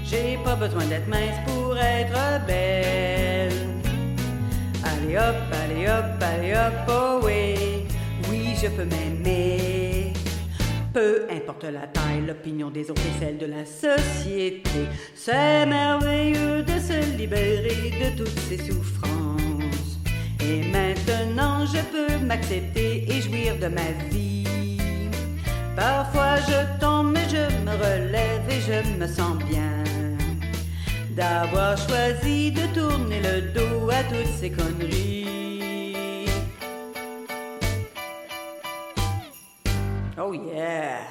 J'ai 0.05 0.39
pas 0.45 0.57
besoin 0.57 0.85
d'être 0.87 1.09
mince 1.09 1.39
pour 1.47 1.77
être 1.77 2.47
belle. 2.47 3.34
Allez 5.05 5.19
hop, 5.19 5.35
allez 5.53 5.87
hop, 5.87 6.23
allez 6.23 6.55
hop, 6.55 6.73
oh 6.89 7.21
oui, 7.27 7.85
oui 8.31 8.55
je 8.61 8.69
peux 8.69 8.87
m'aimer. 8.87 10.15
Peu 10.95 11.27
importe 11.31 11.65
la 11.65 11.87
taille, 11.89 12.25
l'opinion 12.27 12.71
des 12.71 12.91
autres 12.91 13.03
et 13.03 13.21
celle 13.21 13.37
de 13.37 13.45
la 13.45 13.67
société, 13.67 14.89
c'est 15.15 15.67
merveilleux 15.67 16.63
de 16.63 16.79
se 16.79 17.19
libérer 17.19 17.93
de 18.01 18.17
toutes 18.17 18.39
ces 18.49 18.57
souffrances. 18.57 19.99
Et 20.41 20.63
maintenant 20.69 21.67
je 21.67 21.83
peux 21.93 22.25
m'accepter 22.25 23.05
et 23.07 23.21
jouir 23.21 23.59
de 23.59 23.69
ma 23.69 23.91
vie. 24.11 25.11
Parfois 25.77 26.37
je 26.49 26.81
tombe 26.81 27.13
mais 27.13 27.29
je 27.29 27.45
me 27.63 27.73
relève 27.73 28.49
et 28.49 28.61
je 28.63 28.99
me 28.99 29.07
sens 29.07 29.37
bien 29.51 29.85
d'avoir 31.15 31.77
choisi 31.79 32.51
de 32.51 32.67
tourner 32.75 33.21
le 33.23 33.53
dos 33.53 33.89
à 33.91 34.03
toutes 34.05 34.35
ces 34.35 34.51
conneries. 34.51 36.27
Oh 40.19 40.33
yeah! 40.33 41.07